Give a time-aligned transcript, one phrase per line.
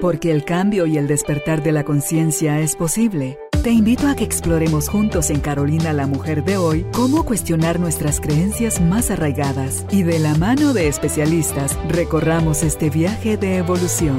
[0.00, 3.38] Porque el cambio y el despertar de la conciencia es posible.
[3.62, 8.20] Te invito a que exploremos juntos en Carolina la Mujer de hoy cómo cuestionar nuestras
[8.20, 14.18] creencias más arraigadas y de la mano de especialistas recorramos este viaje de evolución.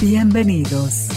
[0.00, 1.10] Bienvenidos.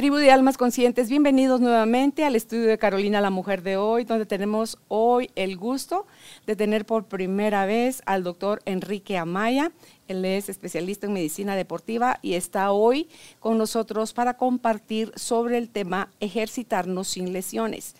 [0.00, 4.24] Tribu de Almas Conscientes, bienvenidos nuevamente al estudio de Carolina la Mujer de hoy, donde
[4.24, 6.06] tenemos hoy el gusto
[6.46, 9.72] de tener por primera vez al doctor Enrique Amaya.
[10.10, 15.70] Él es especialista en medicina deportiva y está hoy con nosotros para compartir sobre el
[15.70, 17.94] tema ejercitarnos sin lesiones.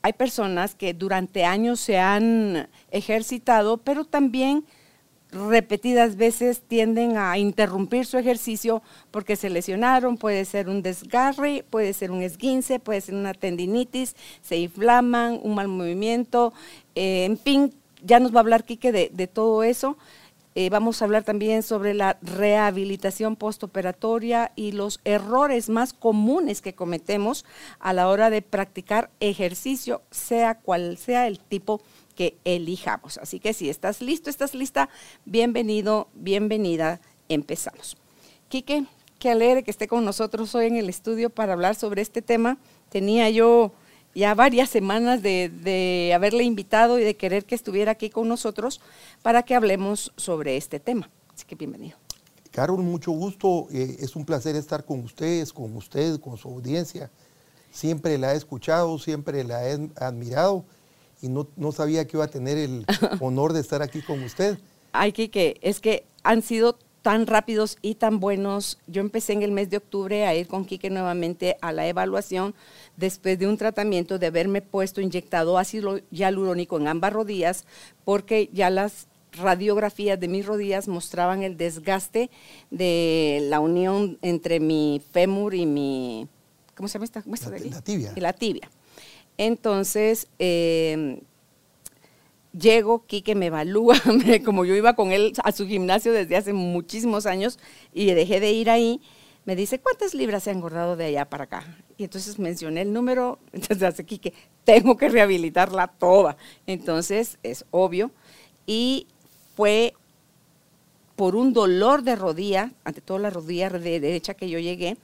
[0.00, 4.64] Hay personas que durante años se han ejercitado, pero también
[5.32, 11.92] repetidas veces tienden a interrumpir su ejercicio porque se lesionaron, puede ser un desgarre, puede
[11.94, 16.52] ser un esguince, puede ser una tendinitis, se inflaman, un mal movimiento,
[16.94, 17.72] eh, en fin,
[18.04, 19.98] ya nos va a hablar Quique de, todo eso.
[20.58, 26.74] Eh, vamos a hablar también sobre la rehabilitación postoperatoria y los errores más comunes que
[26.74, 27.44] cometemos
[27.78, 31.82] a la hora de practicar ejercicio, sea cual sea el tipo
[32.14, 33.18] que elijamos.
[33.18, 34.88] Así que si estás listo, estás lista,
[35.26, 37.98] bienvenido, bienvenida, empezamos.
[38.48, 38.86] Quique,
[39.18, 42.56] qué alegre que esté con nosotros hoy en el estudio para hablar sobre este tema.
[42.88, 43.72] Tenía yo
[44.16, 48.80] ya varias semanas de, haberle invitado y de querer que estuviera aquí con nosotros
[49.22, 51.10] para que hablemos sobre este tema.
[51.34, 51.98] Así que bienvenido.
[52.50, 53.68] Carol, mucho gusto.
[53.70, 57.10] Eh, es un placer estar con ustedes, con usted, con su audiencia.
[57.70, 60.64] Siempre la he escuchado, siempre la he admirado
[61.20, 62.86] y no, sabía que iba a tener el
[63.20, 64.58] honor de estar aquí con usted.
[64.92, 68.80] Ay, Kike, es que han sido tan rápidos y tan buenos.
[68.88, 72.52] Yo empecé en el mes de octubre a ir con Quique nuevamente a la evaluación
[72.96, 77.64] después de un tratamiento de haberme puesto inyectado ácido hialurónico en ambas rodillas
[78.04, 82.28] porque ya las radiografías de mis rodillas mostraban el desgaste
[82.72, 86.26] de la unión entre mi fémur y mi
[86.74, 87.22] ¿cómo se llama esta?
[87.24, 88.12] la tibia.
[88.16, 88.68] Y la tibia.
[89.38, 91.22] Entonces, eh,
[92.58, 93.96] llego, Quique me evalúa,
[94.44, 97.58] como yo iba con él a su gimnasio desde hace muchísimos años
[97.92, 99.00] y dejé de ir ahí,
[99.44, 101.76] me dice, ¿cuántas libras se ha engordado de allá para acá?
[101.96, 104.34] Y entonces mencioné el número, entonces hace Quique,
[104.64, 106.36] tengo que rehabilitarla toda.
[106.66, 108.10] Entonces, es obvio.
[108.66, 109.06] Y
[109.54, 109.94] fue
[111.14, 114.96] por un dolor de rodilla, ante todo la rodilla de derecha que yo llegué,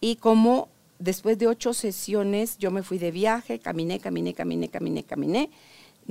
[0.00, 0.68] y como
[0.98, 5.50] después de ocho sesiones yo me fui de viaje, caminé, caminé, caminé, caminé, caminé.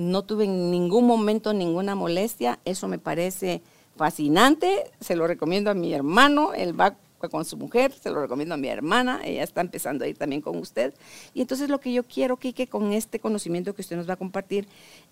[0.00, 2.58] No tuve en ningún momento ninguna molestia.
[2.64, 3.60] Eso me parece
[3.96, 4.90] fascinante.
[4.98, 6.54] Se lo recomiendo a mi hermano.
[6.54, 6.96] Él va
[7.28, 10.40] con su mujer, se lo recomiendo a mi hermana, ella está empezando a ir también
[10.40, 10.94] con usted.
[11.34, 14.16] Y entonces lo que yo quiero, Kike, con este conocimiento que usted nos va a
[14.16, 14.66] compartir,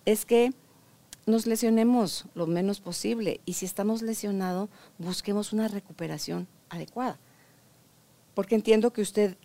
[0.06, 0.54] es que
[1.26, 7.18] nos lesionemos lo menos posible y si estamos lesionados, busquemos una recuperación adecuada.
[8.32, 9.36] Porque entiendo que usted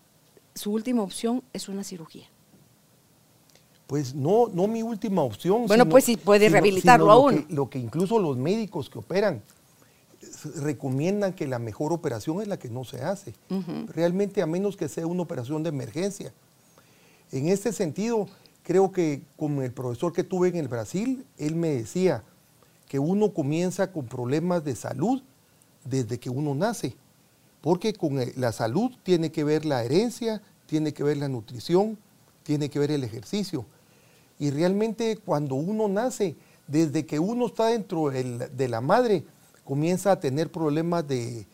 [0.55, 2.29] su última opción es una cirugía.
[3.87, 5.67] Pues no, no mi última opción.
[5.67, 7.45] Bueno, pues sí puede rehabilitarlo aún.
[7.49, 9.41] Lo que, incluso los médicos que operan
[10.55, 13.33] recomiendan que la mejor operación es la que no se hace.
[13.87, 16.33] Realmente a menos que sea una operación de emergencia.
[17.31, 18.27] En este sentido,
[18.63, 22.23] creo que como el profesor que tuve en el Brasil, él me decía
[22.87, 25.21] que uno comienza con problemas de salud
[25.83, 26.95] desde que uno nace
[27.63, 31.97] porque con la salud tiene que ver la herencia, tiene que ver la nutrición,
[32.43, 33.65] tiene que ver el ejercicio.
[34.43, 36.35] Y realmente cuando uno nace,
[36.67, 39.23] desde que uno está dentro de la madre,
[39.63, 41.47] comienza a tener problemas de,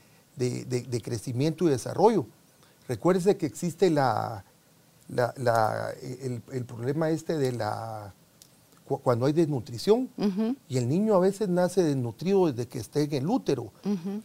[1.03, 2.25] crecimiento y desarrollo.
[2.87, 4.43] Recuérdese que existe la,
[5.07, 8.11] el, problema este de la
[8.85, 10.09] cuando hay desnutrición
[10.67, 13.71] y el niño a veces nace desnutrido desde que está en el útero.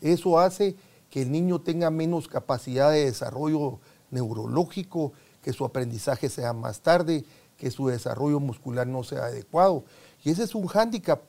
[0.01, 0.75] Eso hace
[1.11, 3.79] que el niño tenga menos capacidad de desarrollo
[4.11, 7.27] neurológico, que su aprendizaje sea más tarde,
[7.65, 9.85] que su desarrollo muscular no sea adecuado.
[10.23, 11.23] Y ese es un hándicap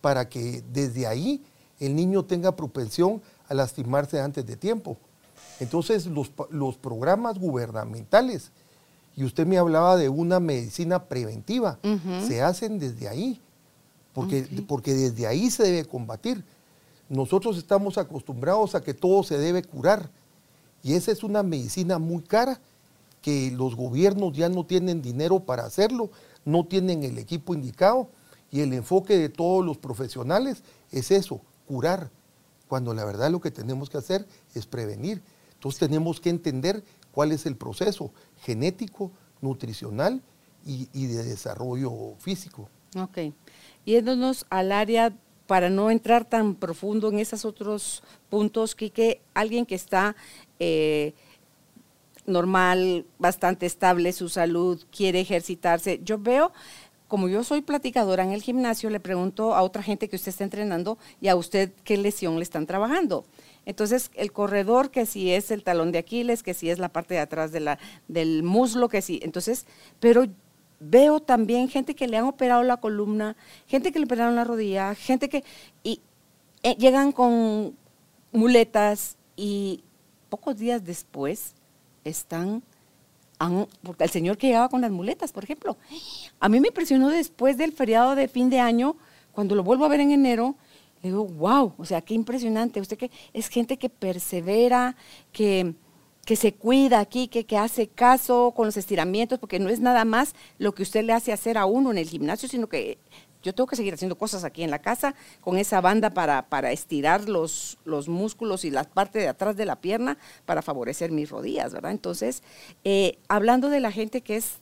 [0.00, 1.42] para que desde ahí
[1.80, 4.96] el niño tenga propensión a lastimarse antes de tiempo.
[5.58, 8.52] Entonces los, programas gubernamentales,
[9.16, 11.80] y usted me hablaba de una medicina preventiva,
[12.24, 13.40] se hacen desde ahí,
[14.12, 16.44] porque, porque desde ahí se debe combatir.
[17.08, 20.08] Nosotros estamos acostumbrados a que todo se debe curar
[20.84, 22.60] y esa es una medicina muy cara
[23.22, 26.10] que los gobiernos ya no tienen dinero para hacerlo,
[26.44, 28.08] no tienen el equipo indicado
[28.50, 32.10] y el enfoque de todos los profesionales es eso, curar,
[32.68, 35.22] cuando la verdad lo que tenemos que hacer es prevenir.
[35.54, 36.82] Entonces tenemos que entender
[37.12, 38.12] cuál es el proceso
[38.42, 40.22] genético, nutricional
[40.64, 42.68] y, de desarrollo físico.
[42.96, 43.18] Ok.
[43.84, 45.12] Yéndonos al área
[45.46, 50.14] para no entrar tan profundo en esos otros puntos, que alguien que está
[50.60, 51.14] eh,
[52.26, 56.52] normal, bastante estable su salud, quiere ejercitarse, yo veo
[57.10, 60.44] como yo soy platicadora en el gimnasio, le pregunto a otra gente que usted está
[60.44, 63.24] entrenando y a usted qué lesión le están trabajando.
[63.66, 67.14] Entonces, el corredor, que si es el talón de Aquiles, que si es la parte
[67.14, 69.18] de atrás de la, del muslo, que si.
[69.24, 69.66] Entonces,
[69.98, 70.26] pero
[70.78, 74.94] veo también gente que le han operado la columna, gente que le operaron la rodilla,
[74.94, 75.42] gente que.
[75.82, 76.00] Y
[76.62, 77.76] eh, llegan con
[78.30, 79.82] muletas y
[80.28, 81.56] pocos días después
[82.04, 82.62] están.
[83.82, 85.76] porque el señor que llegaba con las muletas, por ejemplo.
[86.38, 88.96] A mí me impresionó después del feriado de fin de año,
[89.32, 90.56] cuando lo vuelvo a ver en enero
[91.02, 92.80] le digo, wow, o sea, qué impresionante.
[92.80, 94.96] Usted que es gente que persevera,
[95.32, 95.74] que,
[96.26, 100.04] que se cuida aquí, que, que, hace caso con los estiramientos, porque no es nada
[100.04, 102.98] más lo que usted le hace hacer a uno en el gimnasio, sino que
[103.42, 106.72] yo tengo que seguir haciendo cosas aquí en la casa con esa banda para, para
[106.72, 111.30] estirar los, los músculos y la parte de atrás de la pierna para favorecer mis
[111.30, 111.92] rodillas, ¿verdad?
[111.92, 112.42] Entonces,
[112.84, 114.58] eh, hablando de la gente que es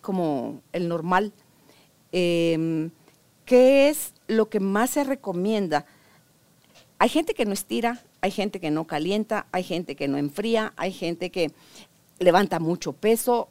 [0.00, 1.32] como el normal,
[2.10, 2.90] eh,
[3.44, 5.86] ¿qué es lo que más se recomienda?
[6.98, 10.72] Hay gente que no estira, hay gente que no calienta, hay gente que no enfría,
[10.76, 11.50] hay gente que
[12.20, 13.48] levanta mucho peso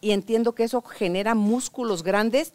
[0.00, 2.52] y entiendo que eso genera músculos grandes,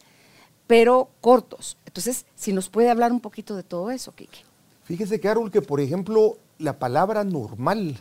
[0.70, 1.76] pero cortos.
[1.84, 4.44] Entonces, si nos puede hablar un poquito de todo eso, Kike.
[4.84, 7.98] Fíjese, Carol, que por ejemplo, la palabra normal.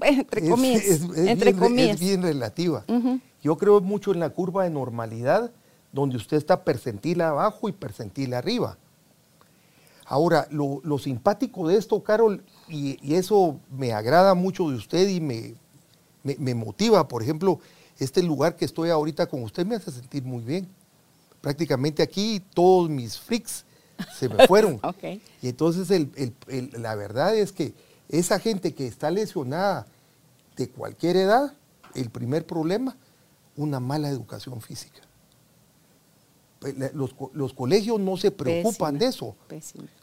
[0.00, 0.84] entre comillas.
[0.84, 1.94] Es, entre bien, comillas.
[1.96, 2.86] es bien relativa.
[3.42, 5.50] Yo creo mucho en la curva de normalidad
[5.92, 8.78] donde usted está percentil abajo y percentil arriba.
[10.06, 15.56] Ahora, lo, simpático de esto, Carol, y, eso me agrada mucho de usted y me,
[16.22, 17.60] me, motiva, por ejemplo,
[17.98, 20.66] este lugar que estoy ahorita con usted me hace sentir muy bien.
[21.40, 23.64] Prácticamente aquí todos mis freaks
[24.18, 24.80] se me fueron.
[25.42, 25.88] Y entonces
[26.72, 27.74] la verdad es que
[28.08, 29.86] esa gente que está lesionada
[30.56, 31.54] de cualquier edad,
[31.94, 32.96] el primer problema,
[33.56, 35.00] una mala educación física.
[36.58, 39.36] Pues, los, colegios no se preocupan de eso.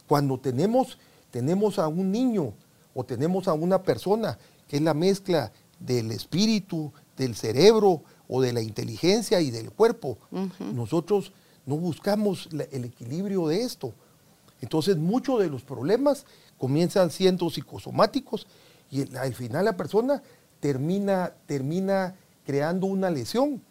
[0.06, 0.98] Cuando tenemos,
[1.30, 2.54] tenemos a un niño
[2.94, 4.38] o tenemos a una persona
[4.68, 10.18] que es la mezcla del espíritu, del cerebro o de la inteligencia y del cuerpo,
[10.58, 11.32] nosotros
[11.64, 13.92] no buscamos el equilibrio de esto.
[14.60, 16.24] Entonces muchos de los problemas
[16.58, 18.46] comienzan siendo psicosomáticos
[18.90, 20.22] y al final la persona
[20.60, 23.62] termina, termina creando una lesión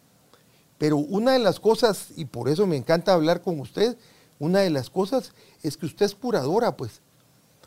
[0.78, 3.96] pero una de las cosas, y por eso me encanta hablar con usted,
[4.38, 5.32] una de las cosas
[5.62, 7.00] es que usted es curadora, pues.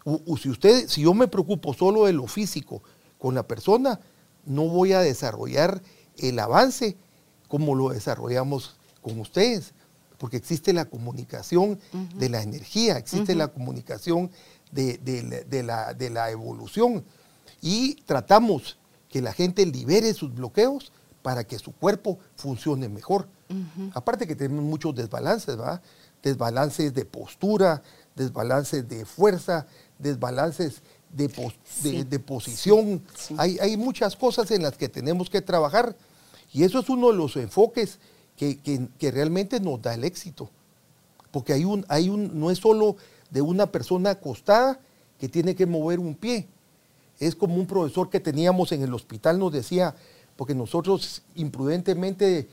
[0.05, 2.81] O, si usted, si yo me preocupo solo de lo físico
[3.17, 3.99] con la persona,
[4.45, 5.81] no voy a desarrollar
[6.21, 6.97] el avance
[7.47, 9.73] como lo desarrollamos con ustedes,
[10.17, 11.79] porque existe la comunicación
[12.15, 14.29] de la energía, existe la comunicación
[14.71, 17.03] de, la, de la evolución.
[17.61, 18.77] Y tratamos
[19.09, 23.27] que la gente libere sus bloqueos para que su cuerpo funcione mejor.
[23.93, 25.81] Aparte que tenemos muchos desbalances, ¿verdad?
[26.21, 27.81] Desbalances de postura,
[28.15, 29.65] desbalances de fuerza,
[29.97, 31.27] desbalances de,
[32.03, 33.01] de, posición.
[33.37, 35.95] Hay, hay, muchas cosas en las que tenemos que trabajar
[36.53, 37.99] y eso es uno de los enfoques
[38.37, 40.49] que, que, realmente nos da el éxito.
[41.31, 42.95] Porque hay un, hay un, no es solo
[43.29, 44.79] de una persona acostada
[45.19, 46.47] que tiene que mover un pie.
[47.19, 49.93] Es como un profesor que teníamos en el hospital nos decía,
[50.37, 52.47] porque nosotros imprudentemente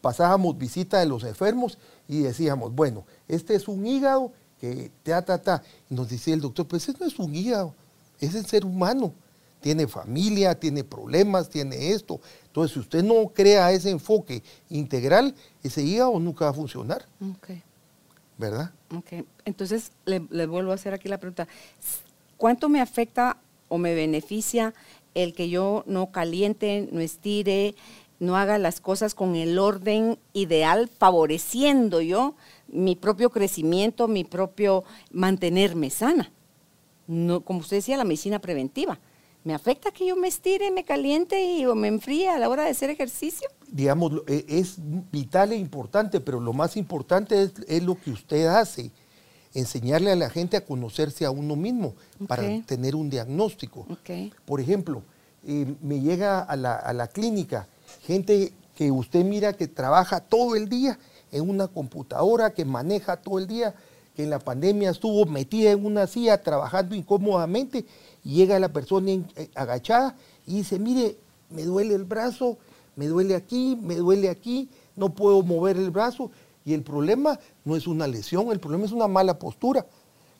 [0.00, 1.76] pasábamos visita de los enfermos
[2.08, 5.62] y decíamos, bueno, este es un hígado que ta, ta, ta.
[5.90, 7.74] Y nos decía el doctor, pues ese no es un hígado,
[8.20, 9.12] es el ser humano.
[9.62, 12.20] Tiene familia, tiene problemas, tiene esto.
[12.46, 17.06] Entonces, si usted no crea ese enfoque integral, ese hígado nunca va a funcionar.
[18.36, 18.72] ¿Verdad?
[18.94, 19.24] Ok.
[19.46, 21.48] Entonces, le, le vuelvo a hacer aquí la pregunta.
[22.36, 23.38] ¿Cuánto me afecta
[23.68, 24.74] o me beneficia
[25.14, 27.74] el que yo no caliente, no estire,
[28.18, 32.34] no haga las cosas con el orden ideal, favoreciendo yo
[32.68, 36.30] mi propio crecimiento, mi propio mantenerme sana.
[37.06, 38.98] No, como usted decía, la medicina preventiva.
[39.44, 42.64] ¿Me afecta que yo me estire, me caliente y o me enfríe a la hora
[42.64, 43.48] de hacer ejercicio?
[43.68, 44.76] Digamos, e, es
[45.10, 48.92] vital e importante, pero lo más importante es, lo que usted hace,
[49.52, 51.94] enseñarle a la gente a conocerse a uno mismo
[52.28, 53.86] para tener un diagnóstico.
[54.46, 55.02] Por ejemplo,
[55.44, 57.66] eh, me llega a la, clínica
[58.06, 60.98] gente que usted mira que trabaja todo el día
[61.32, 63.74] en una computadora, que maneja todo el día,
[64.14, 67.84] que en la pandemia estuvo metida en una silla trabajando incómodamente,
[68.24, 71.16] llega la persona eh, agachada y dice, mire,
[71.50, 72.58] me duele el brazo,
[72.96, 76.30] me duele aquí, me duele aquí, no puedo mover el brazo,
[76.64, 79.86] y el problema no es una lesión, el problema es una mala postura.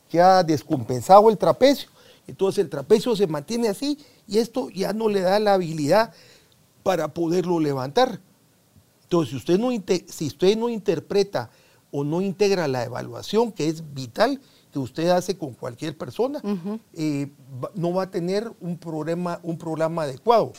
[0.09, 1.89] queda descompensado el trapecio.
[2.27, 3.97] Entonces el trapecio se mantiene así
[4.27, 6.13] y esto ya no le da la habilidad
[6.83, 8.19] para poderlo levantar.
[9.03, 9.69] Entonces, si usted no,
[10.07, 11.49] si usted no interpreta
[11.91, 14.39] o no integra la evaluación, que es vital,
[14.73, 16.41] que usted hace con cualquier persona,
[16.93, 17.31] eh,
[17.75, 20.51] no va a tener un programa, un programa adecuado.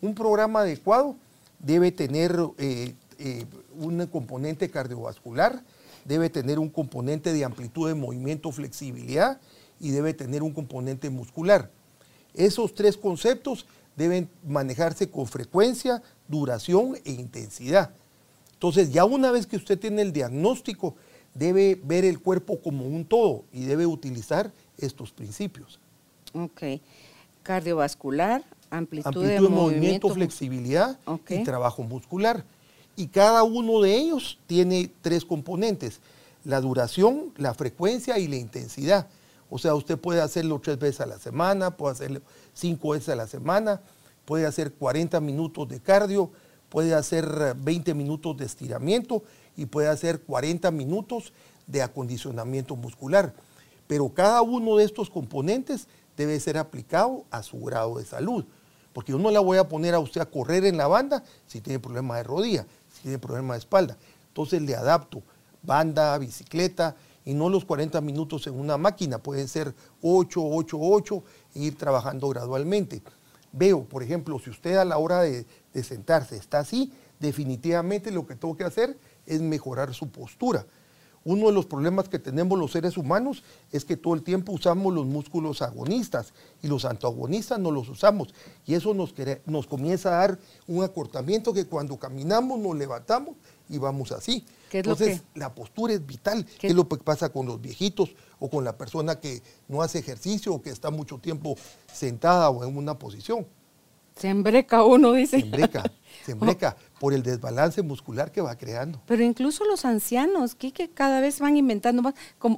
[0.00, 1.16] Un programa adecuado
[1.58, 3.44] debe tener eh, eh,
[3.76, 5.64] un componente cardiovascular,
[6.04, 9.40] debe tener un componente de amplitud de movimiento, flexibilidad
[9.80, 11.68] y debe tener un componente muscular.
[12.34, 17.90] Esos tres conceptos deben manejarse con frecuencia, duración e intensidad.
[18.52, 20.94] Entonces, ya una vez que usted tiene el diagnóstico,
[21.38, 25.78] debe ver el cuerpo como un todo y debe utilizar estos principios.
[26.32, 26.80] Ok.
[27.42, 32.44] Cardiovascular, amplitud, de, movimiento, flexibilidad y trabajo muscular.
[32.96, 36.00] Y cada uno de ellos tiene tres componentes,
[36.44, 39.06] la duración, la frecuencia y la intensidad.
[39.50, 42.20] O sea, usted puede hacerlo tres veces a la semana, puede hacerlo
[42.52, 43.80] cinco veces a la semana,
[44.24, 46.30] puede hacer 40 minutos de cardio,
[46.68, 49.22] puede hacer 20 minutos de estiramiento
[49.56, 51.32] y puede hacer 40 minutos
[51.66, 53.34] de acondicionamiento muscular.
[53.86, 58.44] Pero cada uno de estos componentes debe ser aplicado a su grado de salud.
[58.92, 61.60] Porque yo no la voy a poner a usted a correr en la banda si
[61.60, 63.96] tiene problema de rodilla, si tiene problema de espalda.
[64.28, 65.22] Entonces le adapto
[65.62, 71.24] banda, bicicleta, y no los 40 minutos en una máquina, pueden ser 8, 8, 8
[71.56, 73.02] e ir trabajando gradualmente.
[73.52, 75.44] Veo, por ejemplo, si usted a la hora de,
[75.74, 78.96] de sentarse está así, definitivamente lo que tengo que hacer
[79.26, 80.66] es mejorar su postura.
[81.26, 83.42] Uno de los problemas que tenemos los seres humanos
[83.72, 88.32] es que todo el tiempo usamos los músculos agonistas y los antagonistas no los usamos.
[88.64, 89.12] Y eso nos,
[89.44, 93.34] nos comienza a dar un acortamiento que cuando caminamos nos levantamos
[93.68, 94.46] y vamos así.
[94.70, 96.46] Entonces, la postura es vital.
[96.60, 96.68] ¿Qué?
[96.68, 100.54] es lo que pasa con los viejitos o con la persona que no hace ejercicio
[100.54, 101.56] o que está mucho tiempo
[101.92, 103.48] sentada o en una posición?
[104.16, 105.40] Se embreca uno, dice.
[105.40, 105.92] Se embreca,
[106.24, 109.02] se embreca por el desbalance muscular que va creando.
[109.06, 112.14] Pero incluso los ancianos, que cada vez van inventando más,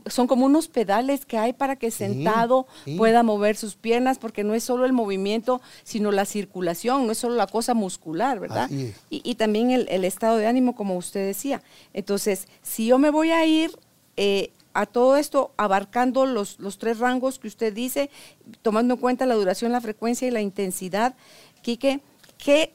[0.07, 4.55] son como unos pedales que hay para que sentado pueda mover sus piernas, porque no
[4.55, 8.71] es solo el movimiento, sino la circulación, no es solo la cosa muscular, ¿verdad?
[9.11, 11.63] Y, también el, estado de ánimo, como usted decía.
[11.93, 13.73] Entonces, si yo me voy a ir...
[14.17, 18.11] Eh, a todo esto abarcando los, los tres rangos que usted dice,
[18.63, 21.17] tomando en cuenta la duración, la frecuencia y la intensidad,
[21.69, 22.01] Quique,
[22.39, 22.73] que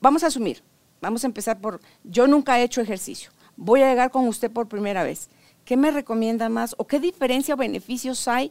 [0.00, 0.62] vamos a asumir,
[1.02, 4.66] vamos a empezar por, yo nunca he hecho ejercicio, voy a llegar con usted por
[4.66, 5.28] primera vez.
[5.66, 8.50] ¿Qué me recomienda más o qué diferencia o beneficios hay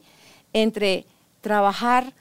[0.54, 1.08] entre
[1.42, 2.14] trabajar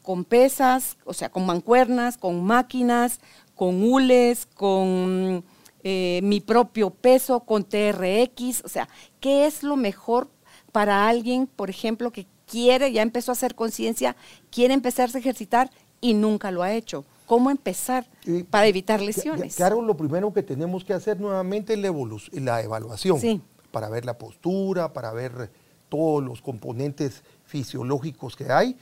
[0.00, 3.20] con pesas, o sea, con mancuernas, con máquinas,
[3.54, 5.44] con hules, con
[5.84, 8.64] eh, mi propio peso, con TRX?
[8.64, 8.88] O sea,
[9.20, 10.30] ¿qué es lo mejor
[10.72, 14.16] para alguien, por ejemplo, que quiere, ya empezó a hacer conciencia,
[14.50, 17.04] quiere empezarse a ejercitar y nunca lo ha hecho.
[17.26, 18.06] ¿Cómo empezar
[18.50, 19.54] para evitar lesiones?
[19.54, 24.92] Claro, lo primero que tenemos que hacer nuevamente es la, evaluación, para ver la postura,
[24.92, 25.50] para ver
[25.88, 28.76] todos los componentes fisiológicos que hay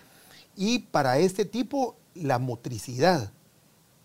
[0.56, 3.32] y para este tipo la motricidad.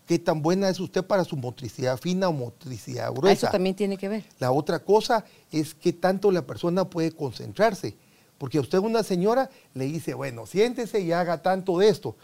[0.06, 3.46] ¿Qué tan buena es usted para su motricidad fina o motricidad gruesa?
[3.46, 4.24] Eso también tiene que ver.
[4.38, 7.96] La otra cosa es qué tanto la persona puede concentrarse.
[8.36, 12.16] Porque a usted una señora le dice, bueno, siéntese y haga tanto de esto.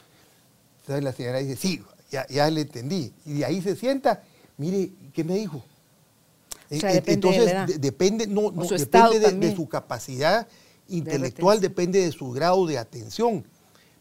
[0.81, 3.13] Entonces la señora dice, sí, ya, le entendí.
[3.25, 4.23] Y de ahí se sienta,
[4.57, 5.63] mire, ¿qué me dijo?
[6.71, 10.47] O sea, eh, depende Entonces, depende, no, no depende de, su capacidad
[10.89, 13.45] intelectual, depende de su grado de atención.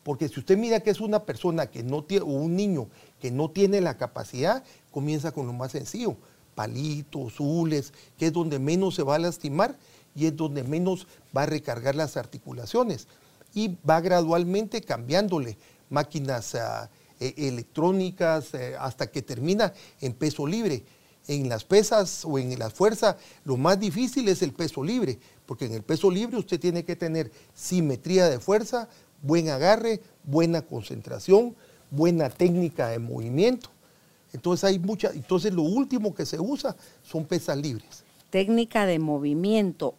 [0.04, 2.88] Porque si usted mira que es una persona que no tiene, o un niño
[3.20, 6.16] que no tiene la capacidad, comienza con lo más sencillo,
[6.56, 9.78] palitos, hules, que es donde menos se va a lastimar
[10.16, 13.08] y es donde menos va a recargar las articulaciones.
[13.54, 15.58] Y va gradualmente cambiándole
[15.89, 20.84] máquinas ah, e, electrónicas, eh, hasta que termina en peso libre.
[21.27, 25.65] En las pesas o en la fuerza, lo más difícil es el peso libre, porque
[25.65, 28.89] en el peso libre usted tiene que tener simetría de fuerza,
[29.22, 31.55] buen agarre, buena concentración,
[31.91, 33.69] buena técnica de movimiento.
[34.34, 38.03] Entonces hay mucha, entonces lo último que se usa son pesas libres.
[38.29, 39.96] Técnica de movimiento.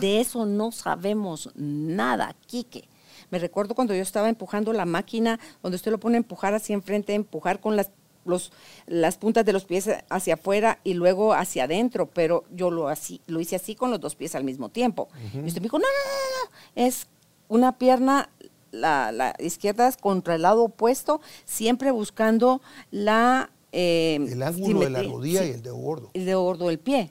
[0.00, 2.84] De eso no sabemos nada, Quique.
[3.30, 6.72] Me recuerdo cuando yo estaba empujando la máquina, donde usted lo pone a empujar así
[6.72, 7.90] enfrente, empujar con las,
[8.24, 8.52] los,
[8.86, 13.20] las puntas de los pies hacia afuera y luego hacia adentro, pero yo lo, así,
[13.26, 15.08] lo hice así con los dos pies al mismo tiempo.
[15.32, 17.06] Y usted me dijo, no, no, no, no, es
[17.48, 18.28] una pierna
[18.74, 23.50] la, la, izquierda contra el lado opuesto, siempre buscando la...
[23.72, 26.10] Eh, el ángulo de la rodilla y el dedo gordo.
[26.14, 27.10] El dedo gordo del pie.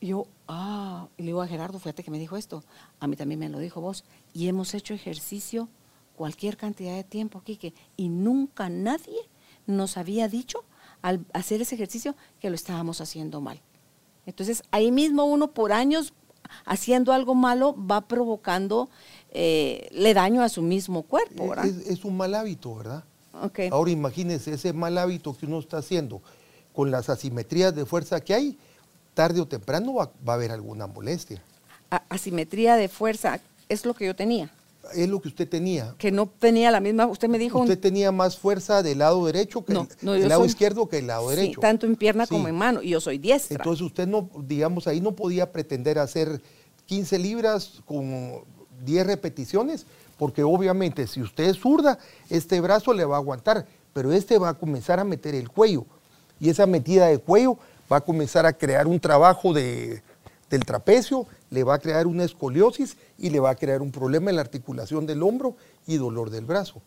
[0.00, 2.62] Yo, Ah, y le digo a Gerardo, fíjate que me dijo esto.
[3.00, 4.04] A mí también me lo dijo vos.
[4.32, 5.68] Y hemos hecho ejercicio
[6.14, 9.18] cualquier cantidad de tiempo, Quique, y nunca nadie
[9.66, 10.64] nos había dicho
[11.02, 13.60] al hacer ese ejercicio que lo estábamos haciendo mal.
[14.24, 16.12] Entonces, ahí mismo uno por años
[16.64, 18.88] haciendo algo malo va provocando
[19.30, 21.66] eh, le daño a su mismo cuerpo, ¿verdad?
[21.66, 23.04] Es, un mal hábito, ¿verdad?
[23.42, 23.68] Okay.
[23.70, 26.22] Ahora imagínense ese mal hábito que uno está haciendo
[26.72, 28.58] con las asimetrías de fuerza que hay,
[29.16, 31.42] tarde o temprano va, a haber alguna molestia.
[32.10, 34.52] asimetría de fuerza es lo que yo tenía.
[34.94, 35.94] Es lo que usted tenía.
[35.98, 37.58] Que no tenía la misma, usted me dijo...
[37.60, 41.36] Usted tenía más fuerza del lado derecho que el, lado izquierdo que el lado sí,
[41.36, 41.60] derecho.
[41.60, 43.56] tanto en pierna como en mano, y yo soy diestra.
[43.56, 46.40] Entonces usted no, digamos, ahí no podía pretender hacer
[46.84, 48.44] 15 libras con
[48.84, 49.86] 10 repeticiones,
[50.18, 54.50] porque obviamente si usted es zurda, este brazo le va a aguantar, pero este va
[54.50, 55.86] a comenzar a meter el cuello.
[56.38, 57.58] Y esa metida de cuello
[57.90, 60.02] va a comenzar a crear un trabajo de,
[60.50, 64.30] del trapecio, le va a crear una escoliosis y le va a crear un problema
[64.30, 66.82] en la articulación del hombro y dolor del brazo.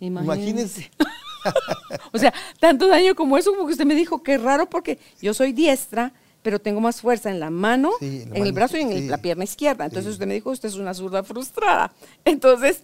[0.00, 0.90] Imagínese.
[2.12, 5.32] o sea, tanto daño como eso, como que usted me dijo, que raro porque yo
[5.32, 9.18] soy diestra, pero tengo más fuerza en la mano, en, el brazo y en la
[9.18, 9.86] pierna izquierda.
[9.86, 11.92] Entonces usted me dijo, usted es una zurda frustrada.
[12.24, 12.82] Entonces,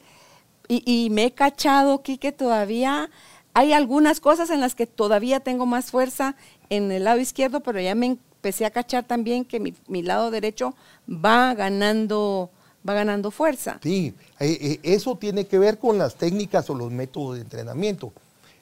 [0.68, 3.10] y, me he cachado aquí que todavía
[3.54, 6.34] hay algunas cosas en las que todavía tengo más fuerza
[6.70, 10.74] en el lado izquierdo, pero ya me empecé a cachar también que mi, lado derecho
[11.08, 12.50] va ganando,
[12.88, 13.78] va ganando fuerza.
[13.82, 18.12] Sí, eh, eh, eso tiene que ver con las técnicas o los métodos de entrenamiento.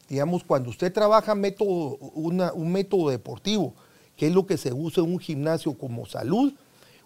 [0.08, 3.74] Digamos, cuando usted trabaja método, un método deportivo,
[4.16, 6.52] que es lo que se usa en un gimnasio como salud,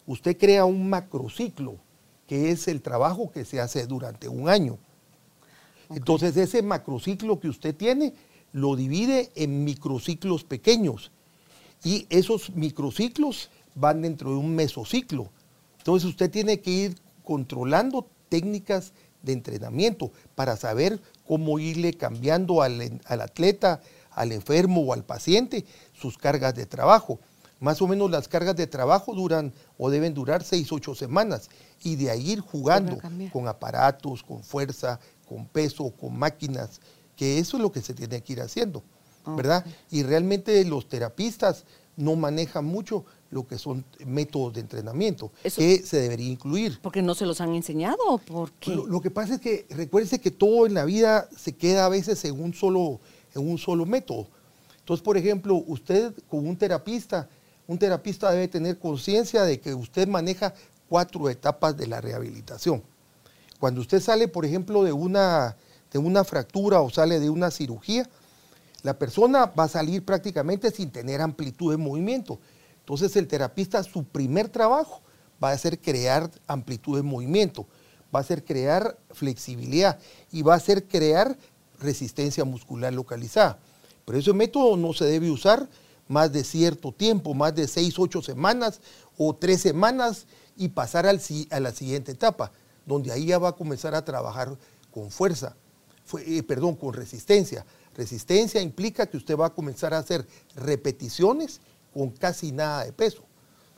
[0.06, 1.76] usted crea un macrociclo,
[2.26, 4.78] que es el trabajo que se hace durante un año.
[5.90, 8.14] Entonces ese macrociclo que usted tiene
[8.54, 11.10] lo divide en microciclos pequeños
[11.82, 15.28] y esos microciclos van dentro de un mesociclo.
[15.78, 18.92] Entonces usted tiene que ir controlando técnicas
[19.22, 23.80] de entrenamiento para saber cómo irle cambiando al, al atleta
[24.12, 27.18] al enfermo o al paciente sus cargas de trabajo.
[27.58, 31.50] Más o menos las cargas de trabajo duran o deben durar seis, ocho semanas
[31.82, 32.98] y de ahí ir jugando
[33.32, 36.80] con aparatos, con fuerza, con peso, con máquinas,
[37.16, 38.82] que eso es lo que se tiene que ir haciendo,
[39.26, 39.64] ¿verdad?
[39.90, 41.64] Y realmente los terapistas
[41.96, 46.78] no manejan mucho lo que son métodos de entrenamiento, que se debería incluir.
[46.82, 50.30] Porque no se los han enseñado, porque lo, lo, que pasa es que recuérdese que
[50.30, 53.00] todo en la vida se queda a veces en un solo
[53.34, 54.26] en un solo método.
[54.78, 57.28] Entonces, por ejemplo, usted con un terapista,
[57.66, 60.54] un terapista debe tener conciencia de que usted maneja
[60.88, 62.82] cuatro etapas de la rehabilitación.
[63.58, 65.56] Cuando usted sale, por ejemplo, de una,
[65.94, 68.10] de una fractura o sale de una cirugía,
[68.82, 72.40] la persona va a salir prácticamente sin tener amplitud de movimiento.
[72.80, 75.02] Entonces el terapista, su primer trabajo
[75.42, 77.68] va a ser crear amplitud de movimiento,
[78.14, 80.00] va a ser crear flexibilidad
[80.32, 81.38] y va a ser crear
[81.78, 83.60] resistencia muscular localizada.
[84.04, 85.68] Pero ese método no se debe usar
[86.08, 88.80] más de cierto tiempo, más de 6, 8 semanas
[89.16, 90.26] o 3 semanas
[90.56, 92.50] y pasar al, a la siguiente etapa,
[92.84, 94.58] donde ahí ya va a comenzar a trabajar
[94.90, 95.56] con fuerza,
[96.26, 97.64] eh, perdón, con resistencia.
[97.96, 101.60] Resistencia implica que usted va a comenzar a hacer repeticiones
[101.92, 103.22] con casi nada de peso.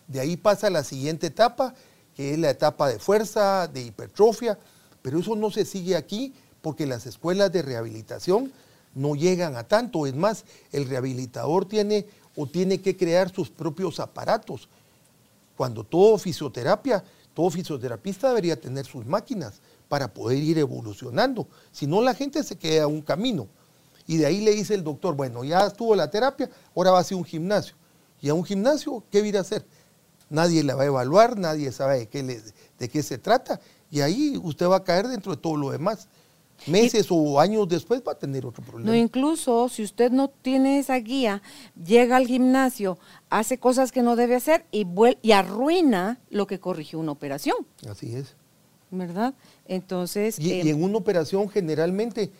[0.09, 1.75] De ahí pasa a la siguiente etapa,
[2.15, 4.59] que es la etapa de fuerza, de hipertrofia,
[5.03, 8.53] pero eso no se sigue aquí porque las escuelas de rehabilitación
[8.95, 10.07] no llegan a tanto.
[10.07, 14.69] Es más, el rehabilitador tiene o tiene que crear sus propios aparatos.
[15.57, 21.47] Cuando todo fisioterapia, todo fisioterapista debería tener sus máquinas para poder ir evolucionando.
[21.73, 23.49] Si no, la gente se queda a un camino.
[24.07, 27.05] Y de ahí le dice el doctor, bueno, ya estuvo la terapia, ahora va a
[27.05, 27.75] ser un gimnasio.
[28.21, 29.67] Y a un gimnasio, ¿qué viene a hacer?
[30.31, 33.61] Nadie la va a evaluar, nadie sabe de qué, de qué se trata.
[33.91, 36.09] Y ahí usted va a caer dentro de todo lo demás
[36.67, 38.91] meses o años después va a tener otro problema.
[38.91, 41.43] No, incluso si usted no tiene esa guía,
[41.77, 42.99] llega al gimnasio,
[43.31, 44.87] hace cosas que no debe hacer y,
[45.23, 47.57] y arruina lo que corrigió una operación.
[47.89, 48.35] Así es.
[48.91, 49.35] ¿Verdad?
[49.67, 50.39] Entonces...
[50.39, 52.31] Y, y en una operación generalmente,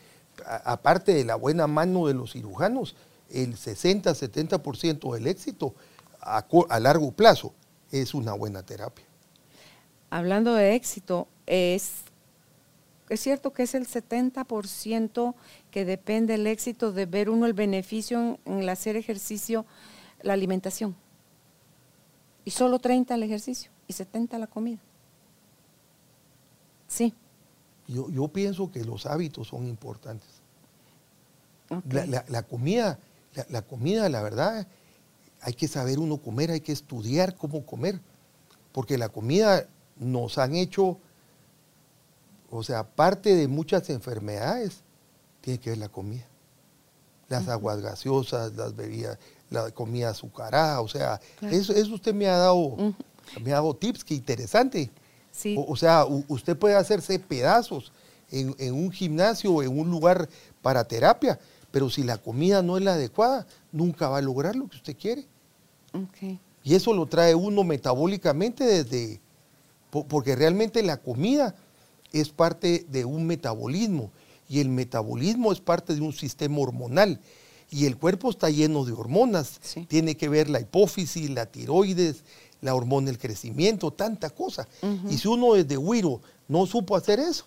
[0.65, 2.95] aparte de la buena mano de los cirujanos,
[3.31, 5.75] el 60-70% del éxito
[6.21, 7.53] a, a largo plazo
[7.91, 9.05] es una buena terapia.
[10.11, 12.05] Hablando de éxito, es
[13.09, 15.35] es cierto que es el 70%
[15.71, 19.65] que depende el éxito de ver uno el beneficio en, el hacer ejercicio,
[20.23, 20.97] la alimentación.
[22.45, 24.81] Y solo 30 el ejercicio y 70 la comida.
[26.89, 27.15] Sí.
[27.89, 30.29] Yo, pienso que los hábitos son importantes.
[31.69, 32.99] La, comida,
[33.49, 34.67] la, comida, la verdad,
[35.41, 38.01] hay que saber uno comer, hay que estudiar cómo comer,
[38.73, 40.99] porque la comida nos han hecho,
[42.51, 44.83] o sea, parte de muchas enfermedades
[45.41, 46.27] tiene que ver la comida.
[47.29, 49.19] Las aguas gaseosas, las bebidas,
[49.51, 52.77] la comida azucarada, o sea, eso, eso usted me ha dado,
[53.43, 54.91] me ha dado tips, que interesante.
[55.57, 57.93] O, sea, usted puede hacerse pedazos
[58.31, 60.29] en, un gimnasio o en un lugar
[60.63, 61.39] para terapia,
[61.71, 64.97] pero si la comida no es la adecuada, nunca va a lograr lo que usted
[64.97, 65.27] quiere.
[66.63, 69.21] Y eso lo trae uno metabólicamente desde,
[69.91, 71.55] porque realmente la comida
[72.13, 74.11] es parte de un metabolismo
[74.49, 77.21] y el metabolismo es parte de un sistema hormonal
[77.71, 79.61] y el cuerpo está lleno de hormonas.
[79.89, 82.25] Tiene que ver la hipófisis, la tiroides,
[82.61, 84.67] la hormona del crecimiento, tanta cosa.
[85.09, 87.47] Y si uno desde Huiro no supo hacer eso,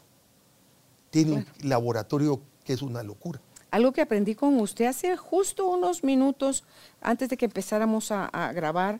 [1.09, 3.41] tiene un laboratorio que es una locura.
[3.71, 6.63] Algo que aprendí con usted hace justo unos minutos
[7.01, 8.99] antes de que empezáramos a, grabar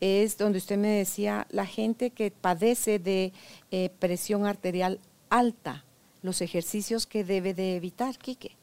[0.00, 3.32] es donde usted me decía la gente que padece de
[3.70, 5.84] eh, presión arterial alta,
[6.22, 8.56] los ejercicios que debe de evitar, Quique.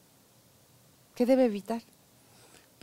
[1.13, 1.81] ¿Qué debe evitar?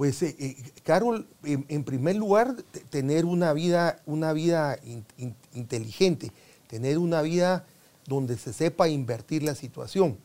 [0.03, 2.57] Pues, eh, eh, Carol, en, primer lugar,
[2.91, 4.77] tener una vida, una vida
[5.53, 6.33] inteligente,
[6.67, 7.67] tener una vida
[8.09, 10.19] donde se sepa invertir la situación.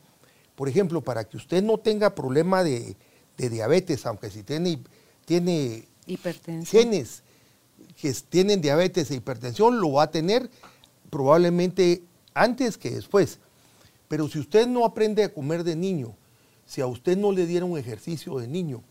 [0.56, 2.96] Por ejemplo, para que usted no tenga problema de,
[3.36, 4.80] diabetes, aunque si tiene,
[5.24, 5.86] tiene
[6.64, 7.22] genes
[8.00, 10.50] que tienen diabetes e hipertensión, lo va a tener
[11.08, 12.02] probablemente
[12.34, 13.38] antes que después.
[14.08, 16.16] Pero si usted no aprende a comer de niño,
[16.66, 18.82] si a usted no le dieron un ejercicio de niño,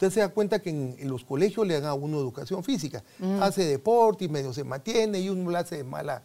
[0.00, 3.04] usted se da cuenta que en, los colegios le dan a uno educación física.
[3.18, 3.42] Mm.
[3.42, 6.22] Hace deporte y medio se mantiene y uno lo hace de mala.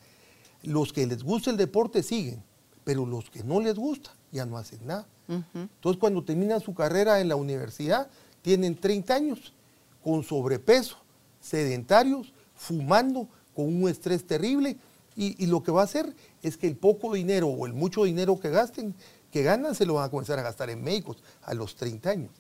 [0.64, 2.42] Los que les gusta el deporte siguen,
[2.86, 5.06] pero los que no les gusta ya no hacen nada.
[5.28, 8.08] Entonces cuando terminan su carrera en la universidad,
[8.42, 9.54] tienen 30 años
[10.02, 10.98] con sobrepeso,
[11.42, 14.78] sedentarios, fumando, con un estrés terrible.
[15.18, 18.04] Y, y, lo que va a hacer es que el poco dinero o el mucho
[18.04, 18.94] dinero que gasten,
[19.32, 22.32] que ganan, se lo van a comenzar a gastar en médicos a los 30 años.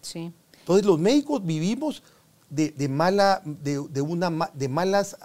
[0.00, 0.32] Sí.
[0.60, 2.02] Entonces los médicos vivimos
[2.48, 5.16] de, mala, de, una, de malas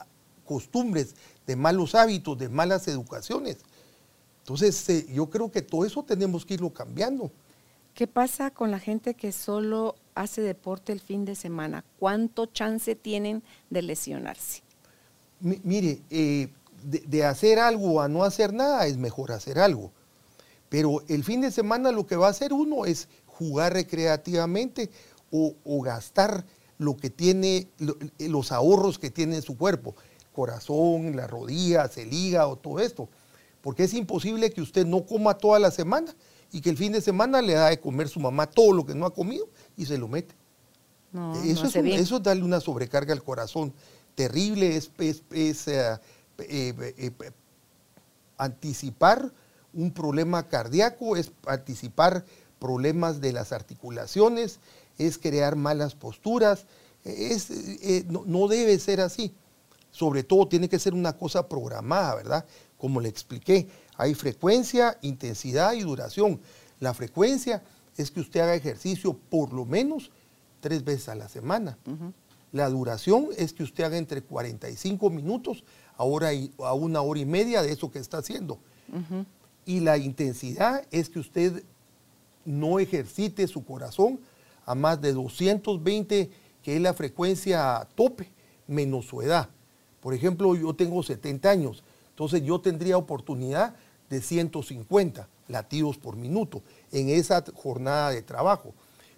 [0.45, 3.57] costumbres, de malos hábitos, de malas educaciones.
[4.39, 7.31] Entonces eh, yo creo que todo eso tenemos que irlo cambiando.
[7.93, 11.83] ¿Qué pasa con la gente que solo hace deporte el fin de semana?
[11.97, 14.61] ¿Cuánto chance tienen de lesionarse?
[15.39, 16.47] mire, eh,
[16.83, 19.91] de, de, hacer algo a no hacer nada es mejor hacer algo.
[20.69, 24.89] Pero el fin de semana lo que va a hacer uno es jugar recreativamente
[25.31, 26.45] o, gastar
[26.77, 27.67] lo que tiene,
[28.19, 29.95] los ahorros que tiene en su cuerpo,
[30.33, 33.09] corazón, las rodillas, el hígado, todo esto.
[33.61, 36.13] Porque es imposible que usted no coma toda la semana
[36.51, 38.95] y que el fin de semana le da de comer su mamá todo lo que
[38.95, 40.35] no ha comido y se lo mete.
[41.45, 43.73] eso, es eso, darle una sobrecarga al corazón
[44.15, 45.97] terrible, es, es, eh,
[46.39, 47.31] eh, eh,
[48.37, 49.31] anticipar
[49.73, 52.25] un problema cardíaco, es anticipar
[52.59, 54.59] problemas de las articulaciones,
[54.97, 56.65] es crear malas posturas,
[57.03, 59.33] es, eh, no, debe ser así.
[59.91, 62.45] Sobre todo tiene que ser una cosa programada, ¿verdad?
[62.77, 66.41] Como le expliqué, hay frecuencia, intensidad y duración.
[66.79, 67.63] La frecuencia
[67.95, 70.11] es que usted haga ejercicio por lo menos
[70.59, 71.77] tres veces a la semana.
[72.51, 75.63] La duración es que usted haga entre 45 minutos
[75.97, 78.59] a, hora y, a una hora y media de eso que está haciendo.
[79.65, 81.63] Y la intensidad es que usted
[82.43, 84.19] no ejercite su corazón
[84.65, 86.29] a más de 220,
[86.61, 88.31] que es la frecuencia tope,
[88.67, 89.49] menos su edad.
[90.01, 93.75] Por ejemplo, yo tengo 70 años, entonces yo tendría oportunidad
[94.09, 98.73] de 150 latidos por minuto en esa jornada de trabajo.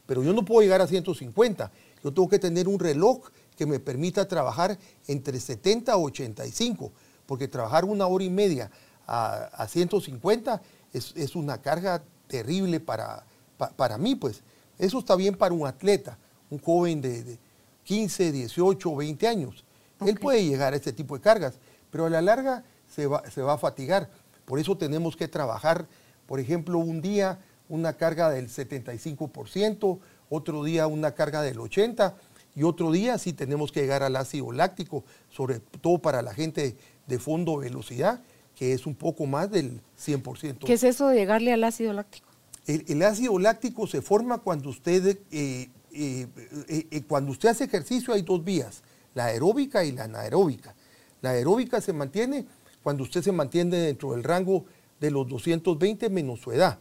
[0.06, 1.72] Pero yo no puedo llegar a 150,
[2.04, 6.92] yo tengo que tener un reloj que me permita trabajar entre 70 a 85,
[7.26, 8.72] porque trabajar una hora y media
[9.06, 10.62] a, 150
[10.94, 13.26] es, una carga terrible para,
[13.76, 14.44] para mí, pues.
[14.78, 16.18] Eso está bien para un atleta,
[16.50, 17.38] un joven de,
[17.84, 19.64] 15, 18, 20 años.
[20.06, 21.56] Él puede llegar a este tipo de cargas,
[21.90, 22.64] pero a la larga
[22.94, 24.10] se va, se va a fatigar.
[24.46, 25.88] Por eso tenemos que trabajar,
[26.26, 32.14] por ejemplo, un día una carga del 75%, otro día una carga del 80%
[32.56, 36.76] y otro día sí tenemos que llegar al ácido láctico, sobre todo para la gente
[37.06, 38.22] de fondo velocidad,
[38.56, 40.66] que es un poco más del 100%.
[40.66, 42.27] ¿Qué es eso de llegarle al ácido láctico?
[42.68, 46.28] El, ácido láctico se forma cuando usted, eh, eh,
[46.68, 48.84] eh, cuando usted hace ejercicio hay dos vías,
[49.16, 50.76] la aeróbica y la anaeróbica.
[51.22, 52.46] La aeróbica se mantiene
[52.84, 54.66] cuando usted se mantiene dentro del rango
[55.00, 56.80] de los 220 menos su edad.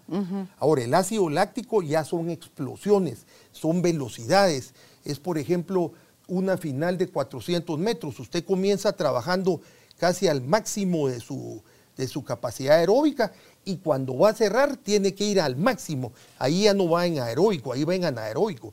[0.59, 4.75] Ahora, el ácido láctico ya son explosiones, son velocidades.
[5.05, 5.93] Es, por ejemplo,
[6.27, 8.19] una final de 400 metros.
[8.19, 9.61] Usted comienza trabajando
[9.99, 11.63] casi al máximo de su,
[11.97, 13.33] de su capacidad aeróbica
[13.67, 16.13] y cuando va a cerrar tiene que ir al máximo.
[16.39, 18.73] Ahí ya no va en aeróbico, ahí va en anaeróbico.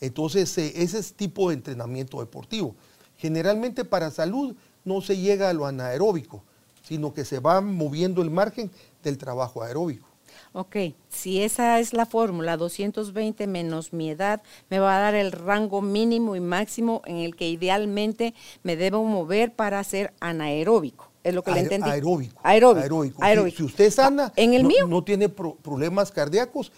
[0.00, 2.74] Entonces, eh, ese es tipo de entrenamiento deportivo.
[3.18, 6.42] Generalmente para salud no se llega a lo anaeróbico,
[6.82, 8.70] sino que se va moviendo el margen
[9.04, 10.08] del trabajo aeróbico.
[10.54, 10.76] Ok,
[11.10, 15.82] si esa es la fórmula, 220 menos mi edad, me va a dar el rango
[15.82, 21.11] mínimo y máximo en el que idealmente me debo mover para ser anaeróbico.
[21.24, 21.88] Es lo que le entendí.
[21.88, 22.40] Aeróbico.
[22.42, 23.22] Aeróbico.
[23.22, 23.56] aeróbico.
[23.56, 24.86] Si, usted sana, ¿En el no, mío?
[24.86, 26.72] no tiene problemas cardíacos,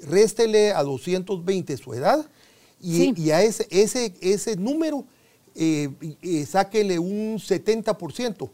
[0.00, 2.24] réstele a 220 su edad
[2.80, 5.04] y, a ese, ese, ese número
[5.54, 5.88] eh,
[6.22, 8.50] eh, sáquele un 70%.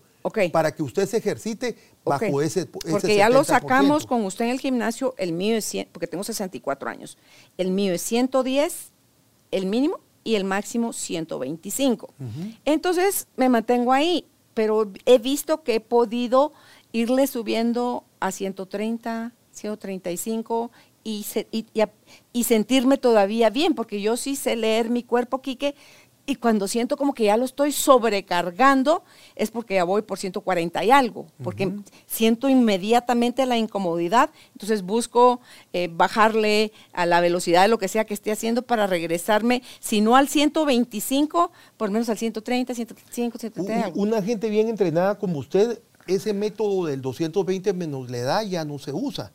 [0.52, 4.52] Para que usted se ejercite bajo ese, ese, Porque ya lo sacamos con usted en
[4.52, 7.18] el gimnasio, el mío es 100, porque tengo 64 años.
[7.58, 8.90] El mío es 110,
[9.50, 12.14] el mínimo, y el máximo 125.
[12.64, 16.52] Entonces me mantengo ahí, pero he visto que he podido
[16.92, 20.70] irle subiendo a 130, 135
[21.02, 21.66] y, y,
[22.32, 25.74] y, sentirme todavía bien, porque yo sí sé leer mi cuerpo, Quique,
[26.26, 29.02] y cuando siento como que ya lo estoy sobrecargando,
[29.34, 31.70] es porque ya voy por 140 y algo, porque
[32.06, 35.40] siento inmediatamente la incomodidad, entonces busco
[35.72, 40.00] eh, bajarle a la velocidad de lo que sea que esté haciendo para regresarme, si
[40.00, 43.92] no al 125, por lo menos al 130, 135, 130.
[43.94, 48.78] Una gente bien entrenada como usted, ese método del 220 menos la edad ya no
[48.78, 49.32] se usa,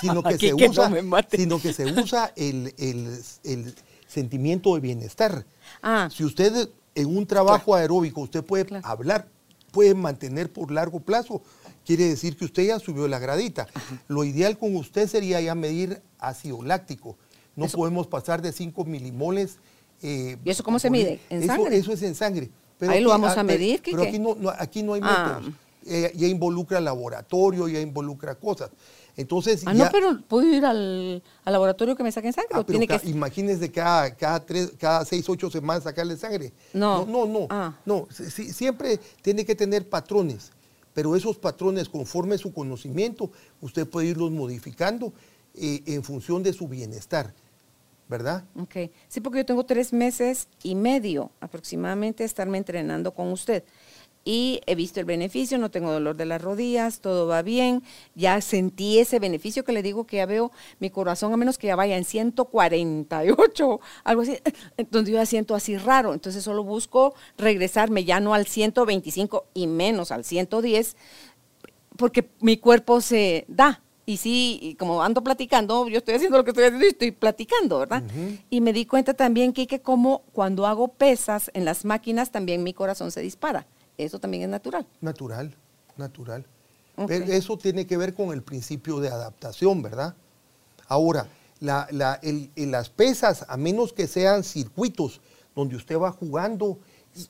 [0.00, 0.90] sino, que, se usa,
[1.30, 3.74] sino que se usa el, el
[4.12, 5.46] sentimiento de bienestar.
[5.82, 6.08] Ah.
[6.12, 9.28] Si usted en un trabajo aeróbico, usted puede hablar,
[9.70, 11.42] puede mantener por largo plazo,
[11.84, 13.66] quiere decir que usted ya subió la gradita.
[14.08, 17.16] Lo ideal con usted sería ya medir ácido láctico.
[17.56, 19.58] No podemos pasar de 5 milimoles.
[20.02, 21.20] Eh, ¿Y eso cómo se mide?
[21.30, 21.76] ¿En sangre?
[21.76, 22.50] Eso es en sangre.
[22.80, 23.80] Ahí lo vamos a medir.
[23.84, 25.40] Pero, aquí, no, aquí no hay ah.
[25.40, 25.54] métodos.
[25.84, 28.70] Eh, ya involucra laboratorio, ya involucra cosas.
[29.16, 32.50] Entonces, ah, no, pero ¿puedo ir al, laboratorio que me saquen sangre?
[32.52, 32.98] Ah, tiene que...
[33.04, 36.52] Imagínese cada, cada, tres, cada seis, ocho semanas sacarle sangre.
[36.72, 37.04] No.
[37.04, 37.46] No, no, no.
[37.50, 37.78] Ah.
[37.84, 40.50] no siempre tiene que tener patrones,
[40.94, 45.12] pero esos patrones, conforme su conocimiento, usted puede irlos modificando
[45.54, 47.34] eh, en función de su bienestar.
[48.08, 48.44] ¿verdad?
[48.60, 48.90] Ok.
[49.08, 53.64] Sí, porque yo tengo tres meses y medio aproximadamente de estarme entrenando con usted
[54.24, 57.82] y he visto el beneficio, no tengo dolor de las rodillas, todo va bien,
[58.14, 61.68] ya sentí ese beneficio que le digo que ya veo mi corazón, a menos que
[61.68, 64.38] ya vaya en 148, algo así,
[64.90, 69.66] donde yo ya siento así raro, entonces solo busco regresarme ya no al 125 y
[69.66, 70.96] menos al 110,
[71.96, 73.82] porque mi cuerpo se da.
[74.04, 77.78] Y sí, como ando platicando, yo estoy haciendo lo que estoy haciendo y estoy platicando,
[77.78, 78.02] ¿verdad?
[78.50, 82.72] Y me di cuenta también, que como cuando hago pesas en las máquinas, también mi
[82.72, 83.68] corazón se dispara.
[83.98, 84.86] Eso también es natural.
[85.00, 85.54] Natural,
[85.96, 86.46] natural.
[87.06, 90.14] Pero eso tiene que ver con el principio de adaptación, ¿verdad?
[90.88, 91.28] Ahora,
[91.60, 95.20] las pesas, a menos que sean circuitos
[95.54, 96.78] donde usted va jugando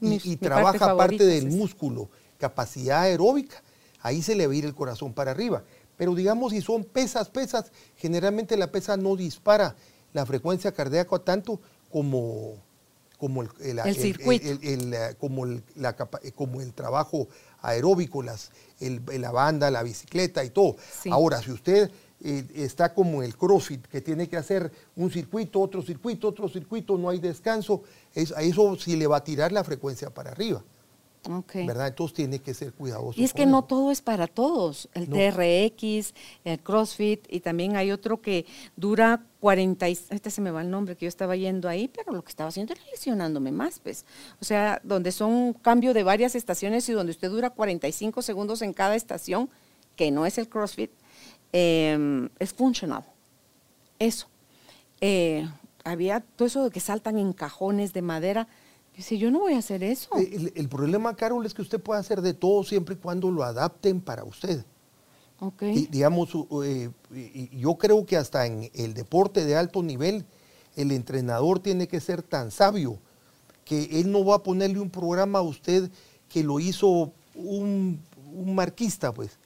[0.01, 3.62] y, trabaja parte, del músculo, capacidad aeróbica,
[4.01, 5.62] ahí se le va a ir el corazón para arriba.
[5.96, 9.77] Pero digamos, si son pesas, pesas, generalmente la pesa no dispara
[10.12, 12.57] la frecuencia cardíaca tanto como,
[13.23, 13.49] como el,
[15.17, 15.95] como, la,
[16.35, 17.29] como el trabajo
[17.61, 20.75] aeróbico, las, la banda, la bicicleta y todo.
[21.09, 21.89] Ahora, si usted
[22.21, 26.99] eh, está como el CrossFit, que tiene que hacer un circuito, otro circuito, otro circuito,
[26.99, 30.65] no hay descanso, es, a eso sí le va a tirar la frecuencia para arriba.
[31.55, 31.89] ¿Verdad?
[31.89, 33.21] Entonces tiene que ser cuidadoso.
[33.21, 34.89] Y es que no todo es para todos.
[34.93, 38.45] El TRX, el CrossFit y también hay otro que
[38.77, 42.23] dura 40, este se me va el nombre que yo estaba yendo ahí, pero lo
[42.23, 44.05] que estaba haciendo era lesionándome más, pues.
[44.41, 48.73] O sea, donde son cambio de varias estaciones y donde usted dura 45 segundos en
[48.73, 49.49] cada estación,
[49.97, 50.91] que no es el CrossFit,
[51.53, 53.05] em, es funcional.
[53.99, 54.29] Eso.
[55.01, 55.49] Eh,
[55.85, 58.49] había todo eso de que saltan en cajones de madera
[58.96, 60.11] Dice, yo no voy a hacer eso.
[60.16, 64.00] El, problema, Carol, es que usted puede hacer de todo siempre y cuando lo adapten
[64.00, 64.64] para usted.
[65.40, 65.88] Okay.
[65.90, 66.28] digamos,
[66.64, 66.90] eh,
[67.52, 70.24] yo creo que hasta en el deporte de alto nivel,
[70.76, 72.98] el entrenador tiene que ser tan sabio
[73.64, 75.90] que él no va a ponerle un programa a usted
[76.28, 78.00] que lo hizo un,
[78.46, 79.38] marquista, pues,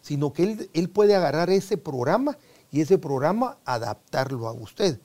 [0.00, 2.38] sino que él, él puede agarrar ese programa
[2.70, 4.98] y ese programa adaptarlo a usted.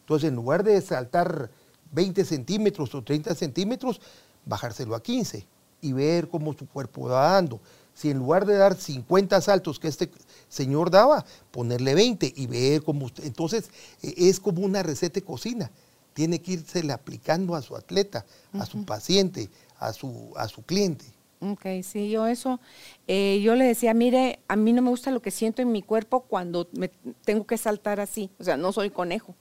[0.00, 1.50] Entonces, en lugar de saltar
[1.94, 4.00] 20 centímetros o 30 centímetros,
[4.44, 5.46] bajárselo a 15
[5.80, 7.60] y ver cómo su cuerpo va dando.
[7.94, 10.10] Si en lugar de dar 50 saltos que este
[10.48, 13.24] señor daba, ponerle 20 y ver cómo usted.
[13.24, 13.70] Entonces,
[14.02, 15.70] e, es como una receta de cocina.
[16.14, 21.04] tiene que irse aplicando a su atleta, a su paciente, a su, a su cliente.
[21.40, 22.60] Ok, sí, yo eso,
[23.06, 25.82] eh, yo le decía, mire, a mí no me gusta lo que siento en mi
[25.82, 26.88] cuerpo cuando me
[27.24, 29.34] tengo que saltar así, o sea, no soy conejo,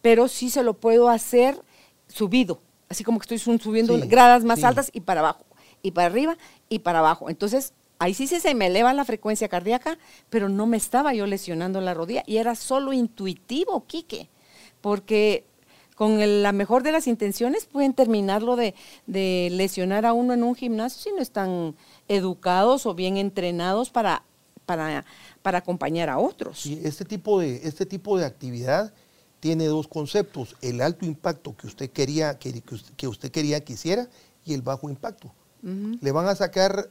[0.00, 1.60] pero sí se lo puedo hacer
[2.12, 5.44] subido, así como que estoy subiendo gradas más altas y para abajo,
[5.82, 6.36] y para arriba
[6.68, 7.30] y para abajo.
[7.30, 11.80] Entonces, ahí sí se me eleva la frecuencia cardíaca, pero no me estaba yo lesionando
[11.80, 14.28] la rodilla y era solo intuitivo, Quique,
[14.80, 15.44] porque
[16.00, 18.74] con la mejor de las intenciones pueden terminarlo de,
[19.06, 21.76] lesionar a uno en un gimnasio si no están
[22.08, 24.22] educados o bien entrenados para,
[24.64, 25.04] para,
[25.42, 26.64] acompañar a otros.
[26.64, 28.94] este tipo, de, este tipo de actividad
[29.40, 32.62] tiene dos conceptos, el alto impacto que usted quería que,
[32.96, 34.08] que usted quería que hiciera
[34.44, 35.32] y el bajo impacto.
[35.62, 36.88] Le van a sacar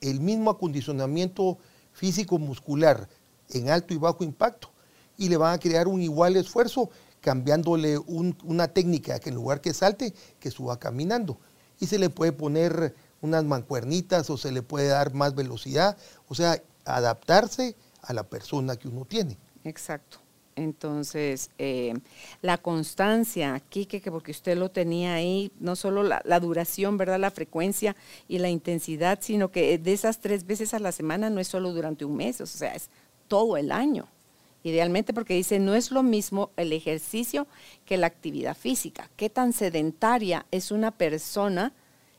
[0.00, 1.58] el mismo acondicionamiento
[1.92, 3.08] físico muscular
[3.50, 4.70] en alto y bajo impacto
[5.16, 9.72] y le van a crear un igual esfuerzo cambiándole una técnica que en lugar que
[9.72, 11.38] salte, que suba caminando.
[11.80, 15.96] Y se le puede poner unas mancuernitas o se le puede dar más velocidad,
[16.28, 19.38] o sea, adaptarse a la persona que uno tiene.
[19.64, 20.18] Exacto.
[20.56, 21.94] Entonces, eh,
[22.42, 27.18] la constancia, Quique, que porque usted lo tenía ahí, no solo la, la, duración, ¿verdad?
[27.18, 27.96] La frecuencia
[28.28, 31.72] y la intensidad, sino que de esas tres veces a la semana no es solo
[31.72, 32.88] durante un mes, o sea, es
[33.26, 34.08] todo el año
[34.64, 37.46] idealmente porque dice, no es lo mismo el ejercicio
[37.84, 39.10] que la actividad física.
[39.16, 41.72] ¿Qué tan sedentaria es una persona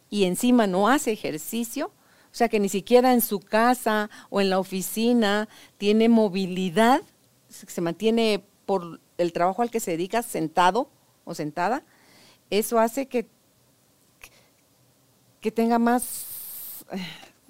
[0.09, 1.87] y encima no hace ejercicio?
[1.87, 7.01] O sea, que ni siquiera en su casa o en la oficina tiene movilidad,
[7.67, 10.89] se mantiene por el trabajo al que se dedica sentado
[11.23, 11.83] o sentada.
[12.49, 13.27] Eso hace que,
[15.41, 16.85] que tenga más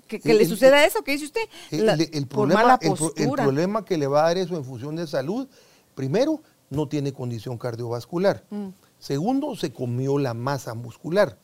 [0.07, 1.41] que, le suceda eso, ¿qué dice usted?
[1.71, 5.47] el, problema, el, problema que le va a dar eso en función de salud,
[5.95, 8.43] primero, no tiene condición cardiovascular.
[8.49, 8.69] Mm.
[8.99, 11.37] Segundo, se comió la masa muscular.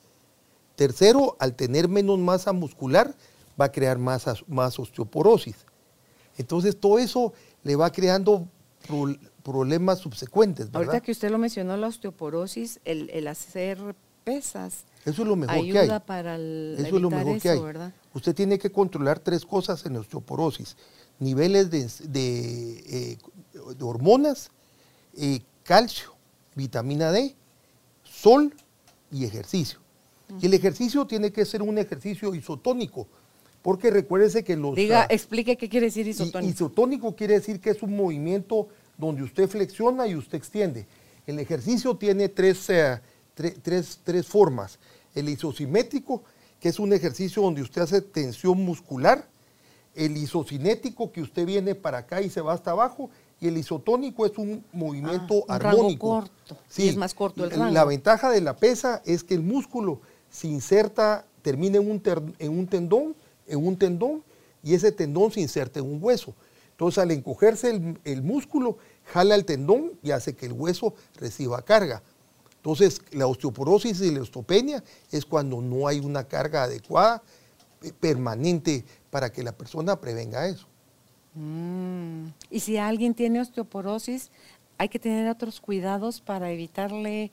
[0.76, 3.15] Tercero, al tener menos masa muscular,
[3.60, 5.56] va a crear más, más osteoporosis.
[6.38, 8.47] Entonces, todo eso le va creando
[9.43, 10.71] problemas subsecuentes.
[10.71, 10.88] ¿verdad?
[10.88, 14.86] Ahorita que usted lo mencionó, la osteoporosis, el, el hacer pesas.
[15.06, 15.89] Eso es lo mejor que hay.
[16.06, 17.60] para el, eso es lo mejor que hay.
[17.60, 17.93] ¿verdad?
[18.13, 20.76] Usted tiene que controlar tres cosas en osteoporosis.
[21.19, 23.17] Niveles de, eh,
[23.80, 24.50] hormonas,
[25.15, 26.13] eh, calcio,
[26.56, 27.36] vitamina D,
[28.04, 28.54] sol
[29.12, 29.80] y ejercicio.
[30.39, 33.08] Y el ejercicio tiene que ser un ejercicio isotónico,
[33.62, 34.76] porque recuérdese que los...
[34.76, 36.52] Diga, explique qué quiere decir isotónico.
[36.52, 40.88] Isotónico quiere decir que es un movimiento donde usted flexiona y usted extiende.
[41.28, 43.00] El ejercicio tiene tres, eh,
[43.62, 44.80] tres, tres formas.
[45.13, 46.24] El isosimétrico,
[46.60, 49.28] que es un ejercicio donde usted hace tensión muscular,
[49.93, 54.26] el isocinético, que usted viene para acá y se va hasta abajo, y el isotónico
[54.26, 56.10] es un movimiento ah, armónico.
[56.10, 56.58] corto.
[56.69, 57.74] Sí, es más corto el rango.
[57.74, 62.02] La ventaja de la pesa es que el músculo se inserta, termina en un,
[62.39, 63.15] en un tendón,
[63.52, 64.24] en un tendón,
[64.64, 66.34] y ese tendón se inserta en un hueso.
[66.72, 71.62] Entonces, al encogerse el, el músculo, jala el tendón y hace que el hueso reciba
[71.62, 72.02] carga.
[72.62, 77.24] Entonces, la osteoporosis y la osteopenia es cuando no hay una carga adecuada,
[77.82, 80.68] eh, permanente, para que la persona prevenga eso.
[81.34, 82.28] Mm.
[82.52, 84.30] Y si alguien tiene osteoporosis,
[84.78, 87.32] hay que tener otros cuidados para evitarle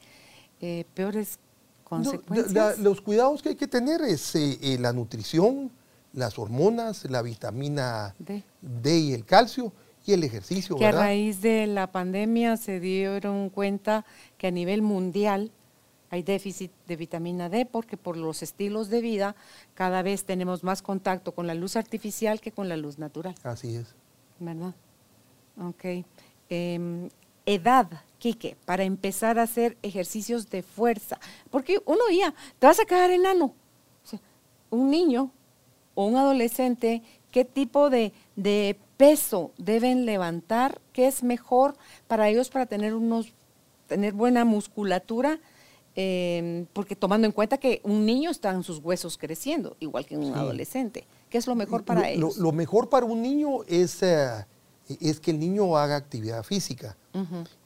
[0.62, 1.38] eh, peores
[1.85, 2.78] consecuencias.
[2.78, 5.70] los cuidados que hay que tener es eh, la nutrición,
[6.12, 9.73] las hormonas, la vitamina D y el calcio
[10.07, 10.77] y el ejercicio.
[10.77, 14.05] Que a raíz de la pandemia se dieron cuenta
[14.37, 15.53] que a nivel mundial
[16.11, 19.37] hay déficit de vitamina D porque por los estilos de vida
[19.75, 23.35] cada vez tenemos más contacto con la luz artificial que con la luz natural.
[23.42, 23.94] Así es.
[24.38, 24.75] ¿Verdad?
[25.61, 26.05] Ok.
[26.49, 27.11] Em,
[27.44, 31.21] edad, Quique, para empezar a hacer ejercicios de fuerza.
[31.51, 33.55] Porque uno ya, te vas a quedar enano.
[34.71, 35.31] un niño
[35.98, 42.50] o un adolescente, ¿qué tipo de, de peso deben levantar, qué es mejor para ellos
[42.50, 43.34] para tener unos
[43.88, 45.40] tener buena musculatura,
[45.96, 50.16] em, porque tomando en cuenta que un niño está en sus huesos creciendo, igual que
[50.16, 51.04] un adolescente.
[51.31, 52.37] ¿Qué es lo mejor para ellos?
[52.37, 54.46] Lo, mejor para un niño es, eh,
[55.00, 56.96] es que el niño haga actividad física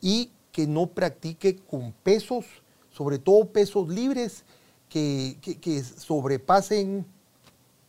[0.00, 2.46] y que no practique con pesos,
[2.90, 4.46] sobre todo pesos libres,
[4.88, 7.04] que, que sobrepasen,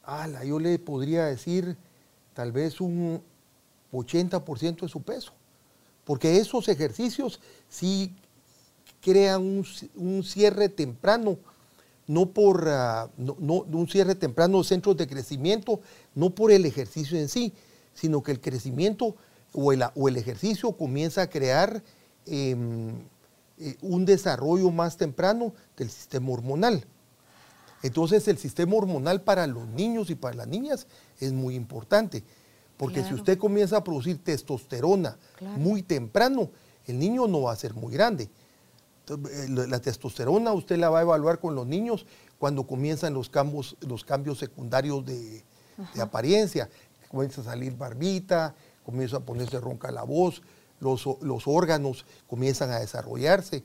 [0.03, 1.77] ala, yo le podría decir,
[2.33, 3.21] tal vez un
[3.91, 5.33] 80% de su peso.
[6.03, 7.39] Porque esos ejercicios
[7.69, 8.13] sí
[9.01, 9.41] crean
[9.95, 11.37] un, cierre temprano,
[12.07, 15.79] no por ah, no, un cierre temprano de centros de crecimiento,
[16.15, 17.53] no por el ejercicio en sí,
[17.93, 19.15] sino que el crecimiento
[19.53, 21.83] o el, o el ejercicio comienza a crear
[22.25, 22.89] em,
[23.59, 26.85] eh, un desarrollo más temprano del sistema hormonal.
[27.83, 30.87] Entonces el sistema hormonal para los niños y para las niñas
[31.19, 32.23] es muy importante,
[32.77, 35.57] porque si usted comienza a producir testosterona Claro.
[35.57, 36.49] muy temprano,
[36.87, 38.29] el niño no va a ser muy grande.
[39.09, 42.05] Eh, La testosterona usted la va a evaluar con los niños
[42.39, 45.43] cuando comienzan los cambios, los cambios secundarios de,
[45.93, 46.69] de apariencia.
[47.09, 48.55] Comienza a salir barbita,
[48.85, 50.41] comienza a ponerse ronca la voz,
[50.79, 53.63] los, los órganos comienzan a desarrollarse.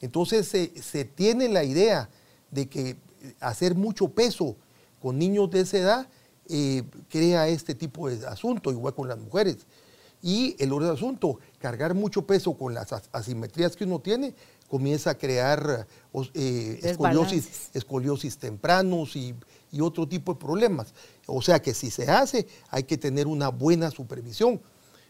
[0.00, 2.08] Entonces se, se tiene la idea
[2.50, 2.96] de que
[3.40, 4.56] hacer mucho peso
[5.00, 6.08] con niños de esa edad
[6.48, 9.58] eh, crea este tipo de asunto, igual con las mujeres.
[10.22, 14.34] Y el otro asunto, cargar mucho peso con las as- asimetrías que uno tiene,
[14.68, 16.30] comienza a crear eh, os-
[16.84, 19.34] escoliosis, escoliosis tempranos y,
[19.72, 20.92] y otro tipo de problemas.
[21.26, 24.60] O sea que si se hace, hay que tener una buena supervisión.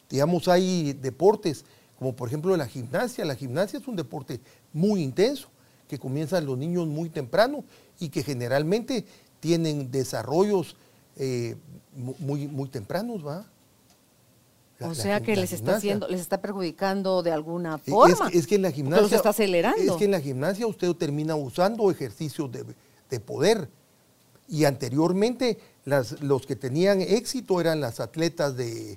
[0.08, 1.64] Digamos, hay deportes,
[1.98, 3.24] como por ejemplo la gimnasia.
[3.24, 4.40] La gimnasia es un deporte
[4.72, 5.48] muy intenso,
[5.90, 7.64] que comienzan los niños muy temprano
[7.98, 9.04] y que generalmente
[9.40, 10.76] tienen desarrollos
[11.16, 11.56] eh,
[11.96, 13.44] mu- muy, muy tempranos, ¿va?
[14.78, 18.14] La- O sea que la les está haciendo, les está perjudicando de alguna Eh, forma.
[18.26, 19.02] Es, que- es que en la gimnasia.
[19.02, 19.82] los está acelerando.
[19.82, 22.64] Es que en la gimnasia usted termina usando ejercicios de,
[23.10, 23.68] de poder.
[24.48, 28.96] Y anteriormente las- los que tenían éxito eran las atletas de,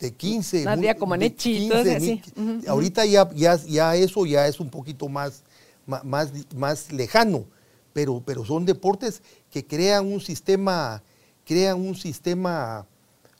[0.00, 0.64] de 15.
[0.64, 2.22] Nadia muy- Comaneci, de 15, todas ni-
[2.58, 2.66] así.
[2.68, 5.42] Ahorita ya, ya, ya eso ya es un poquito más,
[5.86, 7.44] más, más lejano,
[7.92, 11.02] pero, pero son deportes que crean un sistema,
[11.44, 12.86] crean un sistema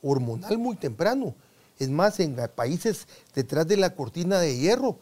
[0.02, 1.34] hormonal muy temprano.
[1.78, 4.98] Es más, en países detrás de la cortina de hierro,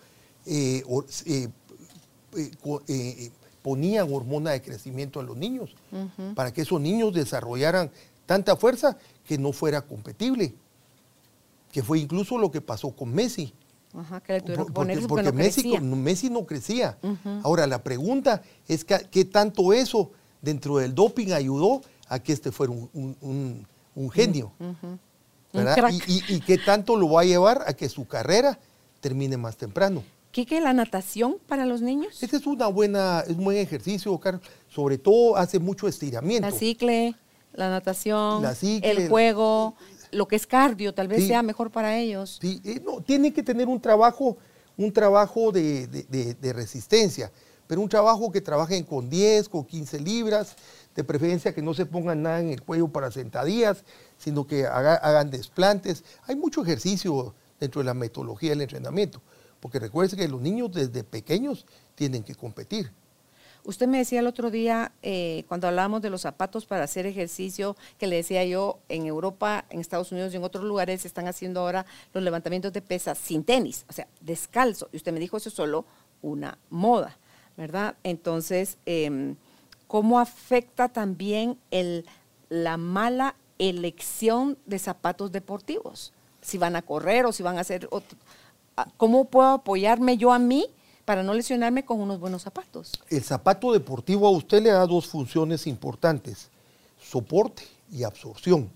[0.47, 0.82] eh,
[1.26, 1.49] eh,
[2.36, 2.51] eh,
[2.88, 3.30] eh,
[3.62, 5.74] ponían hormona de crecimiento a los niños
[6.34, 7.90] para que esos niños desarrollaran
[8.26, 10.55] tanta fuerza que no fuera competible,
[11.72, 13.55] que fue incluso lo que pasó con Messi.
[13.97, 16.99] Ajá, que le tuvieron que poner porque, porque no Messi, no- Messi no crecía.
[17.42, 20.11] Ahora, la pregunta es que- qué tanto eso
[20.42, 24.53] dentro del doping ayudó a que este fuera un, un- un- un genio.
[25.53, 25.90] ¿verdad?
[25.92, 28.59] Y, y- y qué tanto lo va a llevar a que su carrera
[29.01, 30.03] termine más temprano.
[30.32, 32.20] ¿Qué la natación para los niños?
[32.20, 34.42] Este es una buena, es un buen ejercicio, Carlos.
[34.68, 36.49] Sobre todo hace mucho estiramiento.
[36.49, 37.14] La cicle,
[37.53, 39.76] la natación, La cicle, el juego,
[40.15, 41.29] lo que es cardio, tal vez Sí.
[41.29, 42.39] sea mejor para ellos.
[42.41, 44.37] Sí, eh, no, tiene que tener un trabajo,
[44.77, 47.31] un trabajo de, de- de- de resistencia,
[47.67, 50.57] pero un trabajo que trabajen con 10, con 15 libras,
[50.95, 53.85] de preferencia que no se pongan nada en el cuello para sentadillas,
[54.17, 56.05] sino que haga- hagan desplantes.
[56.27, 59.21] Hay mucho ejercicio dentro de la metodología del entrenamiento,
[59.61, 62.93] porque recuerde que los niños desde pequeños tienen que competir.
[63.65, 67.77] Usted me decía el otro día, eh, cuando hablábamos de los zapatos para hacer ejercicio,
[67.99, 71.29] que le decía yo, en Europa, en Estados Unidos y en otros lugares se están
[71.29, 74.91] haciendo ahora los levantamientos de pesas sin tenis, o sea, descalzo.
[74.93, 75.87] Y usted me dijo, eso es solo
[76.21, 77.17] una moda,
[77.57, 77.97] ¿verdad?
[78.03, 79.37] Entonces, em,
[79.87, 82.05] ¿cómo afecta también el,
[82.51, 86.12] la mala elección de zapatos deportivos?
[86.43, 88.19] Si van a correr o si van a hacer otro...
[88.77, 90.67] ah, ¿Cómo puedo apoyarme yo a mí
[91.05, 92.92] para no lesionarme con unos buenos zapatos?
[93.09, 96.48] El zapato deportivo a usted le da dos funciones importantes,
[97.00, 98.70] soporte y absorción.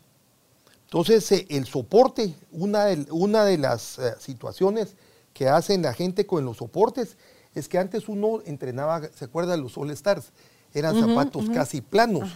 [0.84, 4.94] Entonces, eh, el soporte, una de, una de las eh, situaciones
[5.34, 7.16] que hacen la gente con los soportes
[7.54, 10.32] es que antes uno entrenaba, ¿se acuerdan los All Stars?
[10.74, 12.30] Eran zapatos casi planos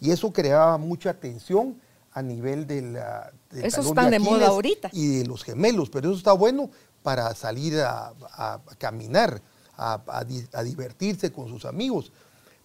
[0.00, 1.80] y eso creaba mucha tensión
[2.12, 4.90] a nivel de la, del están de moda ahorita.
[4.92, 6.70] Y de los gemelos, pero eso está bueno
[7.06, 9.40] para salir a, caminar,
[9.76, 12.10] a divertirse con sus amigos.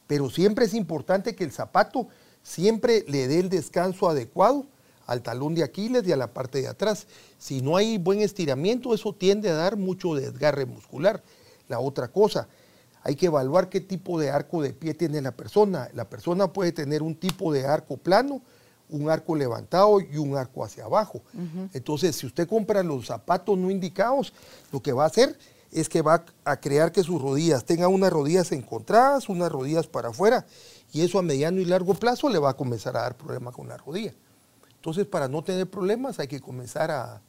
[0.07, 2.07] Pero siempre es importante que el zapato
[2.41, 4.65] siempre le dé el descanso adecuado
[5.05, 7.05] al talón de Aquiles y a la parte de atrás.
[7.37, 11.21] Si no hay buen estiramiento, eso tiende a dar mucho desgarre muscular.
[11.67, 12.47] La otra cosa,
[13.03, 15.87] hay que evaluar qué tipo de arco de pie tiene la persona.
[15.93, 18.41] La persona puede tener un tipo de arco plano,
[18.91, 21.21] un arco levantado y un arco hacia abajo.
[21.73, 24.33] Entonces, si usted compra los zapatos no indicados,
[24.71, 25.37] lo que va a hacer
[25.71, 30.09] es que va a crear que sus rodillas tengan unas rodillas encontradas, unas rodillas para
[30.09, 30.45] afuera,
[30.91, 33.69] y eso a mediano y largo plazo le va a comenzar a dar problemas con
[33.69, 34.13] la rodilla.
[34.75, 37.21] Entonces, para no tener problemas, hay que comenzar a,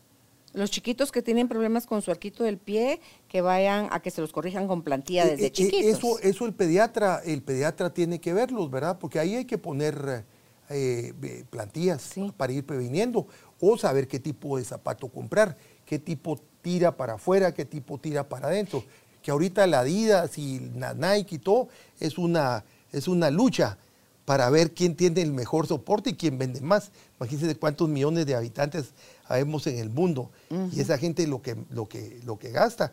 [0.55, 4.21] Los chiquitos que tienen problemas con su arquito del pie, que vayan a que se
[4.21, 5.99] los corrijan con plantilla Eh, desde eh, chiquitos.
[5.99, 8.99] Eso, eso el pediatra, el pediatra tiene que verlos, ¿verdad?
[8.99, 10.25] Porque ahí hay que poner
[10.71, 12.33] eh, eh, plantillas Sí.
[12.37, 13.27] para ir previniendo
[13.61, 15.57] o saber qué tipo de zapato comprar,
[15.87, 18.85] qué tipo tira para afuera, qué tipo tira para adentro.
[19.23, 21.69] Que ahorita la Adidas y la Nike y todo
[22.01, 23.79] es una, es una lucha
[24.25, 26.91] para ver quién tiene el mejor soporte y quién vende más.
[27.21, 28.91] Imagínense cuántos millones de habitantes
[29.27, 30.31] habemos en el mundo
[30.73, 32.93] y esa gente lo que, lo que, lo que gasta.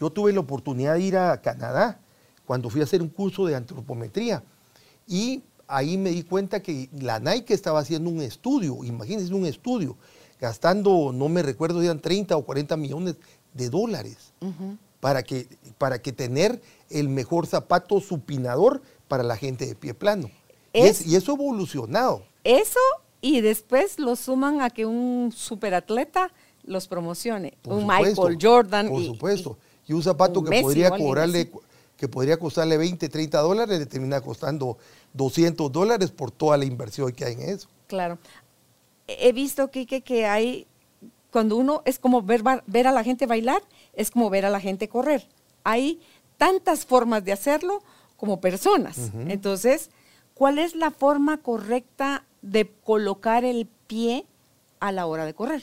[0.00, 1.98] Yo tuve la oportunidad de ir a Canadá
[2.46, 4.42] cuando fui a hacer un curso de antropometría
[5.06, 9.96] y ahí me di cuenta que la Nike estaba haciendo un estudio, imagínense un estudio,
[10.40, 13.16] gastando, no me recuerdo, eran 30 o 40 millones
[13.54, 14.32] de dólares
[15.00, 15.48] para, que,
[15.78, 16.60] para que tener
[16.90, 20.30] el mejor zapato supinador para la gente de pie plano.
[20.72, 22.24] y, eso ha evolucionado.
[22.44, 22.80] Eso
[23.20, 26.30] y después lo suman a que un superatleta
[26.64, 27.56] los promocione.
[27.64, 28.88] un Michael Jordan.
[28.88, 29.58] Por supuesto.
[29.86, 31.50] Y, un zapato que podría cobrarle
[31.96, 34.76] que podría costarle 20, 30 dólares, le termina costando
[35.16, 37.68] 200 dólares por toda la inversión que hay en eso.
[37.86, 38.18] Claro.
[39.06, 40.66] He visto, Kike, que hay,
[41.30, 43.62] cuando uno es como ver, ver a la gente bailar,
[43.94, 45.28] es como ver a la gente correr.
[45.64, 46.00] Hay
[46.36, 47.82] tantas formas de hacerlo
[48.16, 49.10] como personas.
[49.28, 49.90] Entonces,
[50.34, 54.26] ¿cuál es la forma correcta de colocar el pie
[54.80, 55.62] a la hora de correr?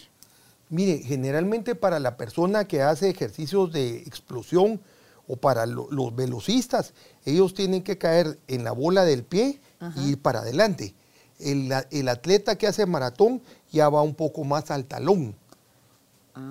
[0.70, 4.82] Mire, generalmente para la persona que hace ejercicios de explosión
[5.28, 6.94] o para los velocistas,
[7.26, 9.62] ellos tienen que caer en la bola del pie
[9.96, 10.96] y ir para adelante.
[11.40, 11.72] El,
[12.08, 15.36] atleta que hace maratón ya va un poco más al talón,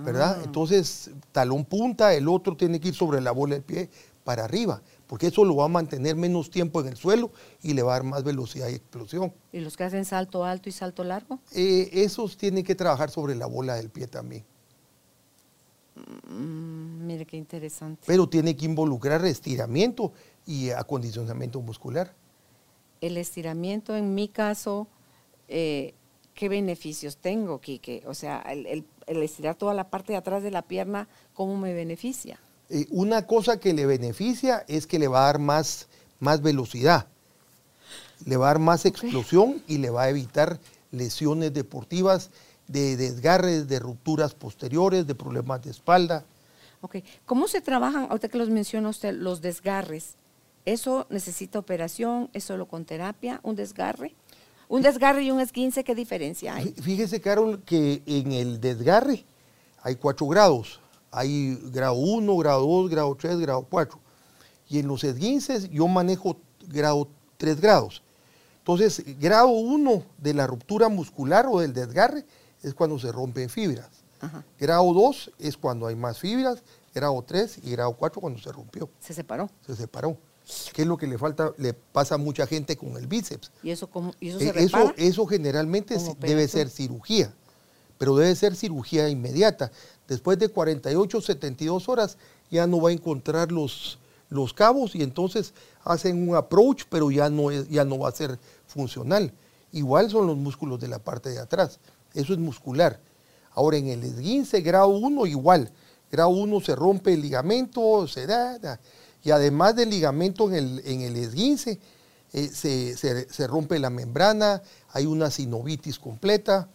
[0.05, 0.39] ¿verdad?
[0.39, 0.43] Ah.
[0.45, 3.91] Entonces, talón punta, el otro tiene que ir sobre la bola del pie
[4.25, 7.31] para arriba porque eso lo va a mantener menos tiempo en el suelo
[7.62, 9.31] y le va a dar más velocidad y explosión.
[9.53, 11.39] ¿Y los que hacen salto alto y salto largo?
[11.53, 14.43] Eh, esos tienen que trabajar sobre la bola del pie también.
[15.95, 18.03] Mm, mire qué interesante.
[18.07, 20.12] Pero tiene que involucrar estiramiento
[20.47, 22.14] y acondicionamiento muscular.
[23.01, 24.86] El estiramiento, en mi caso,
[25.49, 25.95] eh,
[26.34, 28.03] ¿qué beneficios tengo, Quique?
[28.07, 32.38] O sea, el estirar toda la parte de atrás de la pierna, ¿cómo me beneficia?
[32.74, 35.88] Eh, una cosa que le beneficia es que le va a dar más,
[36.20, 37.07] más velocidad,
[38.24, 40.59] le va a dar más explosión y le va a evitar
[40.90, 42.30] lesiones deportivas
[42.69, 46.25] de desgarres, de rupturas posteriores, de problemas de espalda.
[46.81, 50.15] Ok, ¿cómo se trabajan, ahorita que los menciona usted, los desgarres?
[50.65, 52.29] ¿Eso necesita operación?
[52.33, 53.41] ¿Es solo con terapia?
[53.43, 54.15] ¿Un desgarre?
[54.69, 56.71] ¿Un desgarre y un esguince qué diferencia hay?
[56.83, 59.25] Fíjese, Carol, que en el desgarre
[59.83, 60.81] hay cuatro grados.
[61.11, 63.99] Hay grado 1, grado 2, grado 3, grado 4.
[64.71, 66.39] Y en los esguinces yo manejo
[66.69, 68.03] grado 3 grados.
[68.59, 72.25] Entonces, grado 1 de la ruptura muscular o del desgarre
[72.63, 73.91] es cuando se rompen fibras.
[74.59, 76.63] Grado 2 es cuando hay más fibras,
[76.95, 78.89] grado 3 y grado 4 cuando se rompió.
[79.01, 79.51] Se separó.
[79.67, 80.17] Se separó.
[80.73, 81.53] ¿Qué es lo que le falta?
[81.57, 83.51] Le pasa a mucha gente con el bíceps.
[83.63, 87.33] ¿Y eso, cómo, eso se eh, eso, eso generalmente debe ser cirugía,
[87.99, 89.73] pero debe ser cirugía inmediata
[90.13, 92.19] después de 48, 72 horas
[92.51, 93.99] ya no va a encontrar los,
[94.29, 95.55] los cabos y entonces
[95.85, 99.33] hacen un approach, pero ya no, es, ya no va a ser funcional.
[99.73, 101.81] Igual son los músculos de la parte de atrás,
[102.15, 103.01] eso es muscular.
[103.55, 105.71] Ahora en el esguince grado 1 igual,
[106.11, 108.79] grado 1 se rompe el ligamento, se da,
[109.23, 111.79] y además del ligamento en el, en el esguince,
[112.33, 116.69] eh, se, rompe la membrana, hay una sinovitis completa,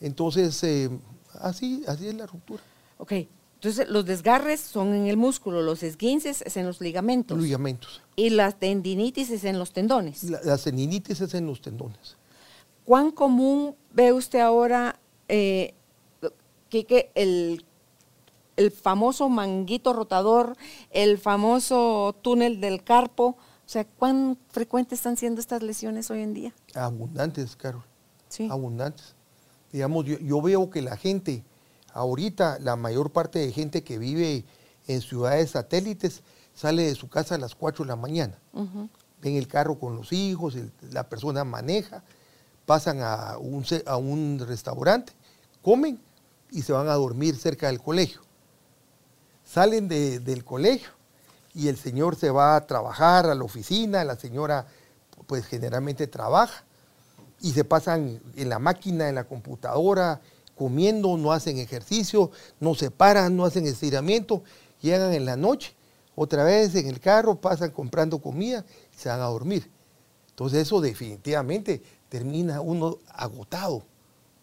[0.00, 0.90] entonces eh,
[1.34, 2.62] así, así es la ruptura.
[2.98, 3.12] Ok,
[3.54, 7.38] entonces los desgarres son en el músculo, los esguinces es en los ligamentos.
[7.38, 8.02] ligamentos.
[8.16, 10.24] Y las tendinitis es en los tendones.
[10.24, 12.16] La, las tendinitis es en los tendones.
[12.86, 15.74] ¿Cuán común ve usted ahora eh,
[16.70, 17.66] que, el,
[18.56, 20.56] el famoso manguito rotador,
[20.90, 23.36] el famoso túnel del carpo?
[23.66, 26.54] O sea, ¿cuán frecuentes están siendo estas lesiones hoy en día?
[26.74, 27.82] Abundantes, Carol.
[28.30, 28.48] Sí.
[28.50, 29.14] Abundantes.
[29.70, 31.44] Digamos, yo veo que la gente
[31.96, 34.44] Ahorita la mayor parte de gente que vive
[34.86, 36.22] en ciudades satélites
[36.54, 38.38] sale de su casa a las 4 de la mañana.
[39.22, 40.58] Ven el carro con los hijos,
[40.92, 42.04] la persona maneja,
[42.66, 45.12] pasan a un, a un restaurante,
[45.62, 46.00] comen
[46.50, 48.20] y se van a dormir cerca del colegio.
[49.44, 50.90] Salen del colegio
[51.54, 54.66] y el señor se va a trabajar a la oficina, la señora
[55.26, 56.64] pues generalmente trabaja
[57.40, 60.20] y se pasan en la máquina, en la computadora,
[60.56, 64.42] comiendo, no hacen ejercicio, no se paran, no hacen estiramiento,
[64.80, 65.74] llegan en la noche,
[66.14, 69.70] otra vez en el carro, pasan comprando comida y se van a dormir.
[70.30, 73.82] Entonces eso definitivamente termina uno agotado,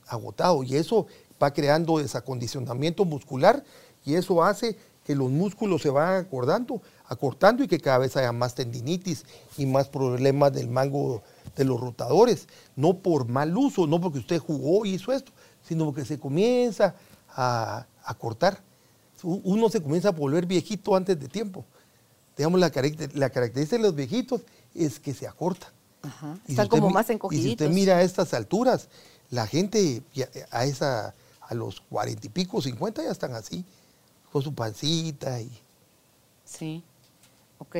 [0.07, 1.07] agotado, y eso
[1.41, 3.63] va creando desacondicionamiento muscular
[4.05, 8.31] y eso hace que los músculos se van acordando, acortando y que cada vez haya
[8.31, 9.25] más tendinitis
[9.57, 11.21] y más problemas del mango
[11.55, 15.93] de los rotadores, no por mal uso, no porque usted jugó y hizo esto, sino
[15.93, 16.95] que se comienza
[17.29, 17.85] a,
[18.17, 18.61] cortar.
[19.23, 21.65] Uno se comienza a volver viejito antes de tiempo.
[22.35, 22.71] Digamos, la,
[23.13, 24.41] la característica de los viejitos
[24.73, 25.27] es que se
[26.47, 27.45] Están como más encogiditos.
[27.45, 28.89] Y si usted mira a estas alturas,
[29.29, 30.03] la gente
[30.51, 33.63] a, esa, a los cuarenta y pico, cincuenta ya están así,
[34.31, 35.49] con su pancita y,
[36.45, 36.83] Sí,
[37.57, 37.77] ok.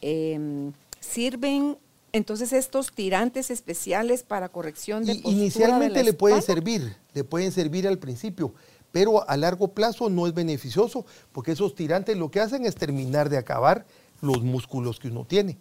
[0.00, 1.76] Em, ¿Sirven
[2.12, 7.86] entonces estos tirantes especiales para corrección de y, Inicialmente le pueden servir, le pueden servir
[7.86, 8.54] al principio,
[8.92, 13.28] pero a largo plazo no es beneficioso porque esos tirantes lo que hacen es terminar
[13.28, 13.84] de acabar
[14.20, 15.58] los músculos que uno tiene.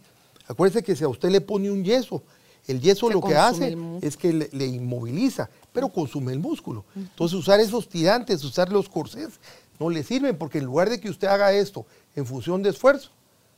[0.47, 2.23] Acuérdese que si a usted le pone un yeso,
[2.67, 6.83] el yeso lo que hace es que le, inmoviliza, pero consume el músculo.
[6.95, 9.39] Entonces usar esos tirantes, usar los corsés,
[9.79, 11.85] no le sirven porque en lugar de que usted haga esto
[12.15, 13.11] en función de esfuerzo,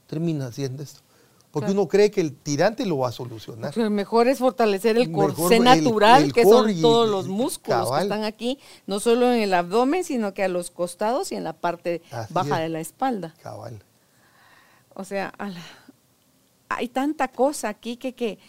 [0.07, 1.01] termina haciendo esto.
[1.51, 3.75] Porque uno cree que el tirante lo va a solucionar.
[3.75, 8.59] Lo mejor es fortalecer el corsé natural, que son todos los músculos que están aquí,
[8.85, 12.59] no solo en el abdomen, sino que a los costados y en la parte baja
[12.59, 13.33] de la espalda.
[13.41, 13.81] Cabal.
[14.93, 15.33] O sea,
[16.69, 18.39] hay tanta cosa aquí que, que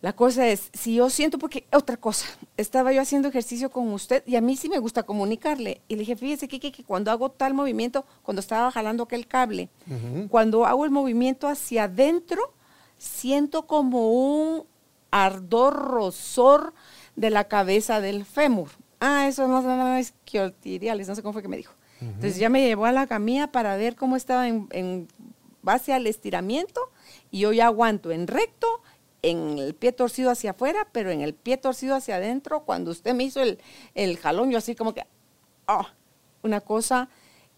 [0.00, 2.26] la cosa es, si yo siento, porque otra cosa,
[2.56, 5.80] estaba yo haciendo ejercicio con usted y a mí sí me gusta comunicarle.
[5.88, 9.70] Y le dije, fíjese, Kiki, que cuando hago tal movimiento, cuando estaba jalando aquel cable,
[10.28, 12.54] cuando hago el movimiento hacia adentro,
[12.96, 14.64] siento como un
[15.10, 16.74] ardor, rosor
[17.16, 18.68] de la cabeza del fémur.
[19.00, 21.74] Ah, eso no es nada isquiotibiales, no sé cómo fue que me dijo.
[22.00, 25.08] Entonces ya me llevó a la camilla para ver cómo estaba en, en
[25.68, 26.80] base al estiramiento
[27.30, 28.80] y yo ya aguanto en recto
[29.20, 33.14] en el pie torcido hacia afuera, pero en el pie torcido hacia adentro, cuando usted
[33.14, 33.58] me hizo el,
[33.94, 35.04] el jalón, yo así como que,
[35.66, 35.86] oh,
[36.42, 37.10] una cosa,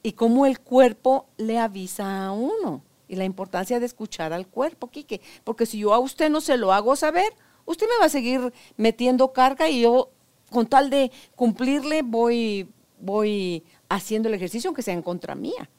[0.03, 4.89] y cómo el cuerpo le avisa a uno, y la importancia de escuchar al cuerpo,
[4.89, 7.33] Quique, porque si yo a usted no se lo hago saber,
[7.65, 10.11] usted me va a seguir metiendo carga y yo,
[10.51, 15.71] con tal de cumplirle, voy, voy haciendo el ejercicio, aunque sea en contra mía.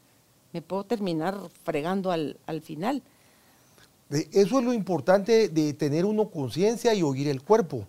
[0.54, 3.02] Me puedo terminar fregando al, al final.
[4.10, 7.88] Eso es lo importante de tener uno conciencia y oír el cuerpo.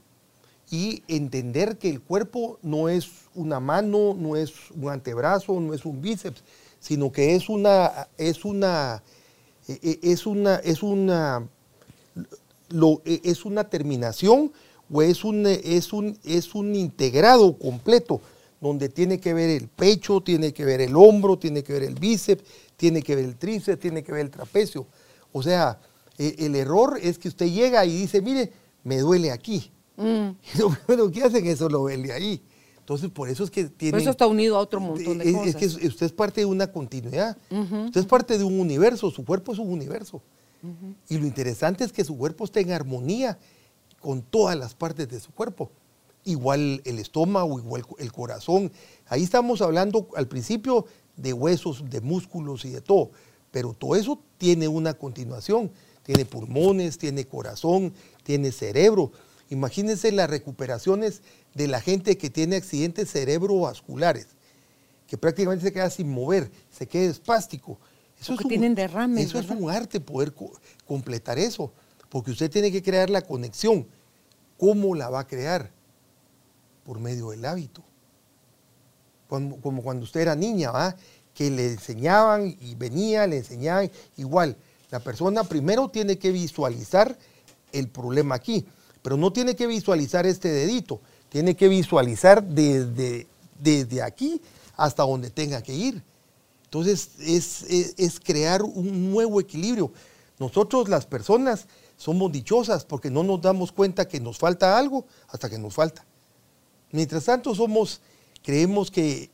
[0.70, 5.84] Y entender que el cuerpo no es una mano, no es un antebrazo, no es
[5.84, 6.42] un bíceps,
[6.78, 9.02] sino que es una, es una,
[9.68, 11.46] e, e, es una, es una,
[13.04, 14.52] e, es una terminación
[14.92, 18.20] o es un, es, un, es un integrado completo,
[18.62, 21.96] donde tiene que ver el pecho, tiene que ver el hombro, tiene que ver el
[21.96, 22.44] bíceps,
[22.76, 24.86] tiene que ver el tríceps, tiene que ver el trapecio.
[25.32, 25.80] O sea,
[26.16, 28.52] e, el error es que usted llega y dice, mire,
[28.84, 29.72] me duele aquí.
[29.96, 30.30] Mm.
[30.54, 32.40] Y lo primero que hacen es lo duele ahí.
[32.78, 33.92] Entonces, por eso es que tiene...
[33.92, 35.48] Por eso está unido a otro montón de es, cosas.
[35.48, 37.36] Es que usted es parte de una continuidad.
[37.50, 40.22] Usted es parte de un universo, su cuerpo es un universo.
[41.08, 43.38] Y lo interesante es que su cuerpo esté en armonía
[43.98, 45.72] con todas las partes de su cuerpo.
[46.25, 48.70] Igual el estómago, igual el corazón.
[49.09, 53.11] Ahí estamos hablando al principio de huesos, de músculos y de todo.
[53.51, 55.70] Pero todo eso tiene una continuación
[56.03, 57.95] tiene pulmones, tiene corazón,
[58.25, 59.12] tiene cerebro.
[59.51, 61.23] Imagínense las recuperaciones
[61.55, 64.29] de la gente que tiene accidentes cerebrovasculares,
[65.07, 67.79] que prácticamente se queda sin mover, se queda espástico.
[68.20, 70.33] Eso, es un, tienen derrames, eso es un arte poder
[70.87, 71.73] completar eso,
[72.09, 73.87] porque usted tiene que crear la conexión.
[74.57, 75.73] ¿Cómo la va a crear?
[76.85, 77.83] Por medio del hábito.
[79.28, 80.95] Como, cuando usted era niña, ¿va?
[81.35, 84.57] que le enseñaban y venía, le enseñaban igual.
[84.91, 87.16] La persona primero tiene que visualizar
[87.72, 88.66] el problema aquí,
[89.01, 93.26] pero no tiene que visualizar este dedito, tiene que visualizar desde,
[93.59, 94.43] desde aquí
[94.76, 96.03] hasta donde tenga que ir.
[96.64, 99.93] Entonces es, crear un nuevo equilibrio.
[100.39, 101.66] Nosotros las personas
[101.97, 106.05] somos dichosas porque no nos damos cuenta que nos falta algo hasta que nos falta.
[106.93, 108.01] Mientras tanto somos,
[108.43, 109.30] creemos que,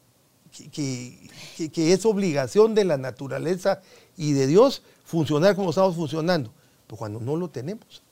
[0.72, 3.82] que es obligación de la naturaleza
[4.16, 6.50] y de Dios funcionar como estamos funcionando,
[6.86, 8.02] pero cuando no lo tenemos.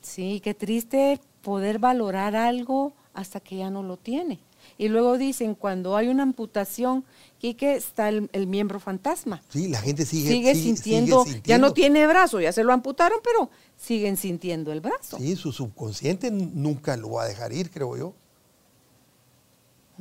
[0.00, 4.40] Sí, qué triste poder valorar algo hasta que ya no lo tiene.
[4.78, 7.04] Y luego dicen, cuando hay una amputación,
[7.40, 9.42] que está el, miembro fantasma.
[9.48, 13.50] Sí, la gente sigue, sigue, sintiendo, ya no tiene brazo, ya se lo amputaron, pero
[13.76, 15.18] siguen sintiendo el brazo.
[15.18, 18.14] Sí, su subconsciente nunca lo va a dejar ir, creo yo.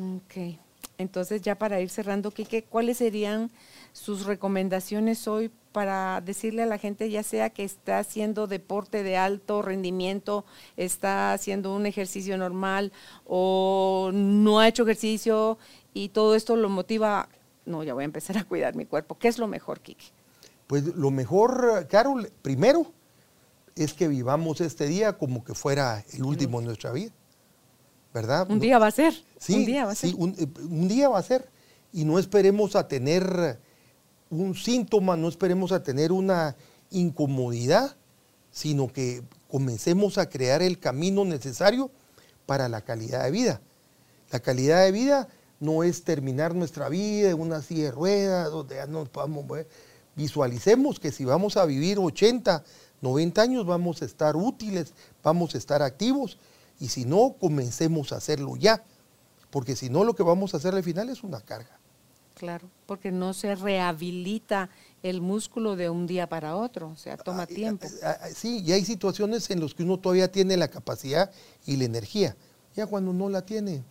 [0.02, 0.58] Ok,
[0.98, 3.52] entonces ya para ir cerrando, Quique, ¿cuáles serían
[3.94, 9.18] sus recomendaciones hoy para decirle a la gente, ya sea que está haciendo deporte de
[9.18, 10.44] alto rendimiento,
[10.76, 12.92] está haciendo un ejercicio normal
[13.26, 15.58] o no ha hecho ejercicio
[15.94, 17.30] y todo esto lo motiva,
[17.66, 19.18] no, ya voy a empezar a cuidar mi cuerpo.
[19.18, 20.08] ¿Qué es lo mejor, Kiki?
[20.68, 22.92] Pues lo mejor, Carol, primero
[23.76, 27.12] es que vivamos este día como que fuera el último de nuestra vida,
[28.14, 28.50] ¿verdad?
[28.50, 29.14] Un día va a ser.
[29.40, 30.10] Sí, un día va a ser.
[30.10, 31.50] Sí, un, eh, un día va a ser.
[31.94, 33.60] Y no esperemos a tener
[34.30, 36.56] un síntoma, no esperemos a tener una
[36.90, 37.96] incomodidad,
[38.52, 41.92] sino que comencemos a crear el camino necesario
[42.46, 43.62] para la calidad de vida.
[44.32, 45.28] La calidad de vida
[45.60, 49.68] no es terminar nuestra vida en una silla de ruedas donde ya nos podamos mover.
[50.16, 52.64] Visualicemos que si vamos a vivir 80,
[53.02, 54.94] 90 años vamos a estar útiles,
[55.24, 56.38] vamos a estar activos
[56.82, 58.84] y si no, comencemos a hacerlo ya,
[59.52, 61.80] porque si no lo que vamos a hacer al final es una carga.
[62.34, 64.70] Claro, porque no se rehabilita
[65.04, 67.88] el músculo de un día para otro, o sea, toma tiempo.
[68.34, 71.30] Sí, y hay situaciones en las que uno todavía tiene la capacidad
[71.68, 72.36] y la energía,
[72.76, 73.84] ya cuando no la tiene.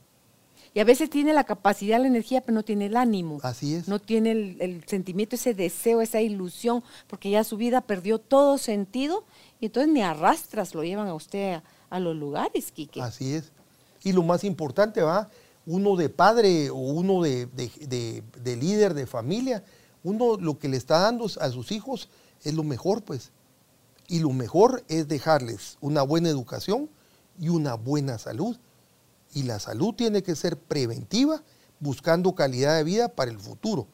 [0.75, 3.39] Y a veces tiene la capacidad, la energía, pero no tiene el ánimo.
[3.43, 3.87] Así es.
[3.87, 9.25] No tiene el, sentimiento, ese deseo, esa ilusión, porque ya su vida perdió todo sentido
[9.61, 11.63] y entonces ni arrastras lo llevan a usted a,
[11.99, 13.03] los lugares, Quique.
[13.03, 13.51] Así es.
[14.03, 15.29] Y lo más importante, va,
[15.67, 19.65] uno de padre o uno de, de líder de familia,
[20.05, 22.09] uno lo que le está dando a sus hijos
[22.45, 23.33] es lo mejor, pues.
[24.09, 26.89] Y lo mejor es dejarles una buena educación
[27.39, 28.57] y una buena salud.
[29.33, 31.43] Y la salud tiene que ser preventiva,
[31.79, 33.87] buscando calidad de vida para el futuro.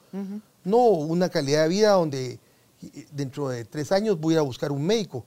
[0.65, 2.39] No una calidad de vida donde
[3.13, 5.25] dentro de tres años voy a buscar un médico.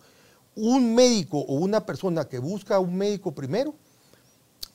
[0.61, 3.73] Un médico o una persona que busca un médico primero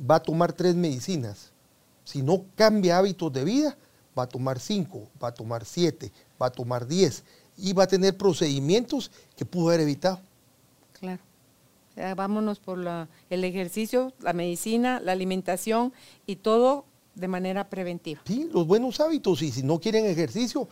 [0.01, 1.53] va a tomar tres medicinas.
[2.05, 3.77] Si no cambia hábitos de vida,
[4.19, 6.11] va a tomar cinco, va a tomar siete,
[6.41, 7.23] va a tomar diez
[7.59, 10.21] y va a tener procedimientos que pudo haber evitado.
[10.99, 11.23] Claro.
[12.17, 15.93] vámonos por la, el ejercicio, la medicina, la alimentación
[16.27, 18.23] y todo de manera preventiva.
[18.27, 20.67] Sí, los buenos hábitos y si no quieren ejercicio,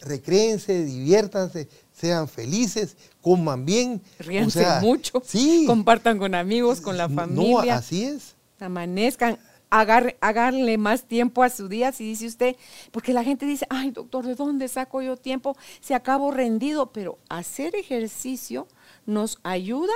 [0.00, 4.02] recréense, diviértanse, sean felices, coman bien.
[4.18, 5.64] Ríanse mucho, sí.
[5.66, 7.64] compartan con amigos, con la familia.
[7.64, 8.34] No, así es.
[8.60, 9.38] Amanezcan,
[9.70, 12.56] hagarle más tiempo a su día, si dice usted,
[12.90, 15.56] porque la gente dice, ay doctor, ¿de dónde saco yo tiempo?
[15.80, 18.66] Se acabo rendido, pero hacer ejercicio
[19.06, 19.92] nos ayuda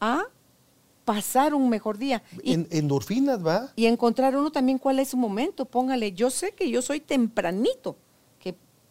[0.00, 0.24] a
[1.04, 2.22] pasar un mejor día.
[2.42, 3.72] en, endorfinas, ¿va?
[3.76, 5.64] Y encontrar uno también cuál es su momento.
[5.64, 7.96] Póngale, yo sé que yo soy tempranito,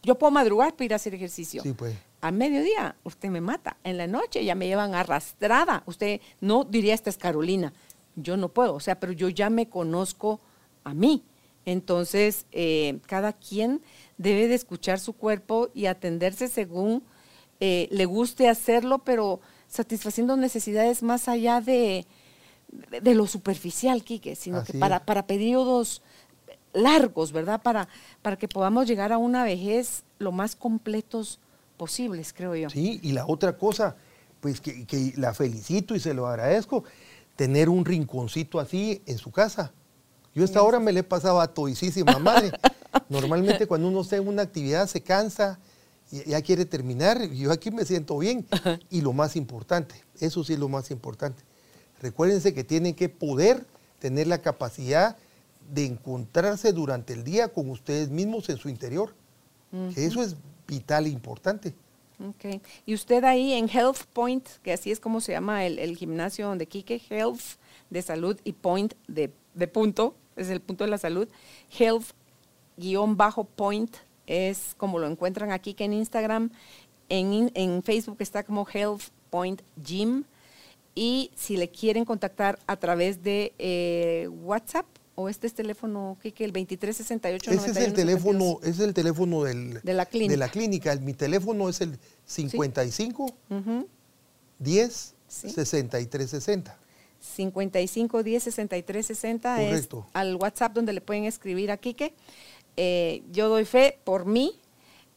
[0.06, 1.62] yo puedo madrugar para ir a hacer ejercicio.
[1.62, 1.96] Sí, pues.
[2.22, 5.84] A mediodía usted me mata, en la noche ya me llevan arrastrada.
[5.86, 7.74] Usted no diría, esta es Carolina
[8.16, 10.40] yo no puedo, o sea, pero yo ya me conozco
[10.84, 11.24] a mí.
[11.66, 13.82] Entonces, eh, cada quien
[14.18, 17.04] debe de escuchar su cuerpo y atenderse según
[17.60, 22.06] eh, le guste hacerlo, pero satisfaciendo necesidades más allá de,
[23.02, 26.04] de, lo superficial, Quique, sino que para, para periodos
[26.76, 27.62] largos, ¿verdad?
[27.62, 27.88] Para,
[28.22, 31.40] para que podamos llegar a una vejez lo más completos
[31.78, 32.70] posibles, creo yo.
[32.70, 33.96] Sí, y la otra cosa,
[34.42, 36.84] pues que, que la felicito y se lo agradezco,
[37.36, 39.72] tener un rinconcito así en su casa.
[40.34, 42.52] Yo esta hora me le pasaba a toicísima madre.
[43.10, 45.60] Normalmente cuando uno está en una actividad se cansa,
[46.12, 48.46] ya quiere terminar, y yo aquí me siento bien.
[48.90, 51.44] Y lo más importante, eso sí es lo más importante.
[52.02, 53.66] Recuérdense que tienen que poder
[54.00, 55.18] tener la capacidad
[55.72, 59.16] de encontrarse durante el día con ustedes mismos en su interior.
[59.94, 60.38] que eso es
[60.68, 61.74] vital e importante.
[62.36, 62.62] Okay.
[62.86, 66.66] Y usted ahí en Health Point, que así es como se llama el, gimnasio donde
[66.66, 67.42] Kike, Health
[67.90, 69.30] de salud y Point de,
[69.68, 71.28] punto, es el punto de la salud.
[71.78, 72.12] Health
[72.78, 73.98] guion bajo Point
[74.28, 76.52] es como lo encuentran aquí que en Instagram.
[77.10, 80.24] En, en Facebook está como Health Point Gym.
[80.96, 84.86] Y si le quieren contactar a través de eh, WhatsApp,
[85.16, 89.82] o este es teléfono, Kike, el 2368 Ese es el teléfono, es el teléfono del,
[89.82, 90.32] de, la clínica.
[90.32, 90.96] de la clínica.
[90.98, 93.34] Mi teléfono es el 55
[94.60, 96.78] 10 63 60.
[97.20, 102.14] 55 10 63 60 es al WhatsApp donde le pueden escribir a Quique.
[102.78, 104.60] Eh, yo doy fe por mí,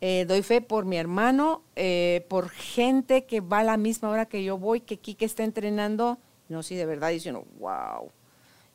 [0.00, 4.26] eh, doy fe por mi hermano, eh, por gente que va a la misma hora
[4.26, 6.18] que yo voy, que Quique está entrenando.
[6.48, 8.10] No, sí, de verdad, diciendo, wow,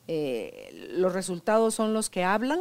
[0.08, 2.60] eh, los resultados son los que hablan.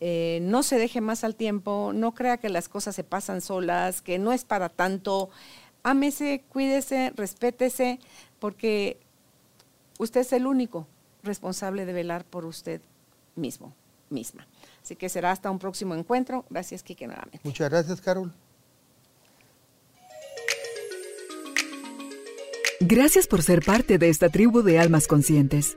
[0.00, 4.02] Eh, no se deje más al tiempo, no crea que las cosas se pasan solas,
[4.02, 5.30] que no es para tanto.
[5.84, 8.00] Ámese, cuídese, respétese,
[8.40, 8.98] porque
[9.98, 10.88] usted es el único
[11.22, 12.80] responsable de velar por usted
[13.36, 13.74] mismo,
[14.10, 14.46] misma.
[14.82, 16.44] Así que será hasta un próximo encuentro.
[16.50, 17.40] Gracias, Kike, nuevamente.
[17.44, 18.32] Muchas gracias, Carol.
[22.80, 25.76] Gracias por ser parte de esta tribu de almas conscientes.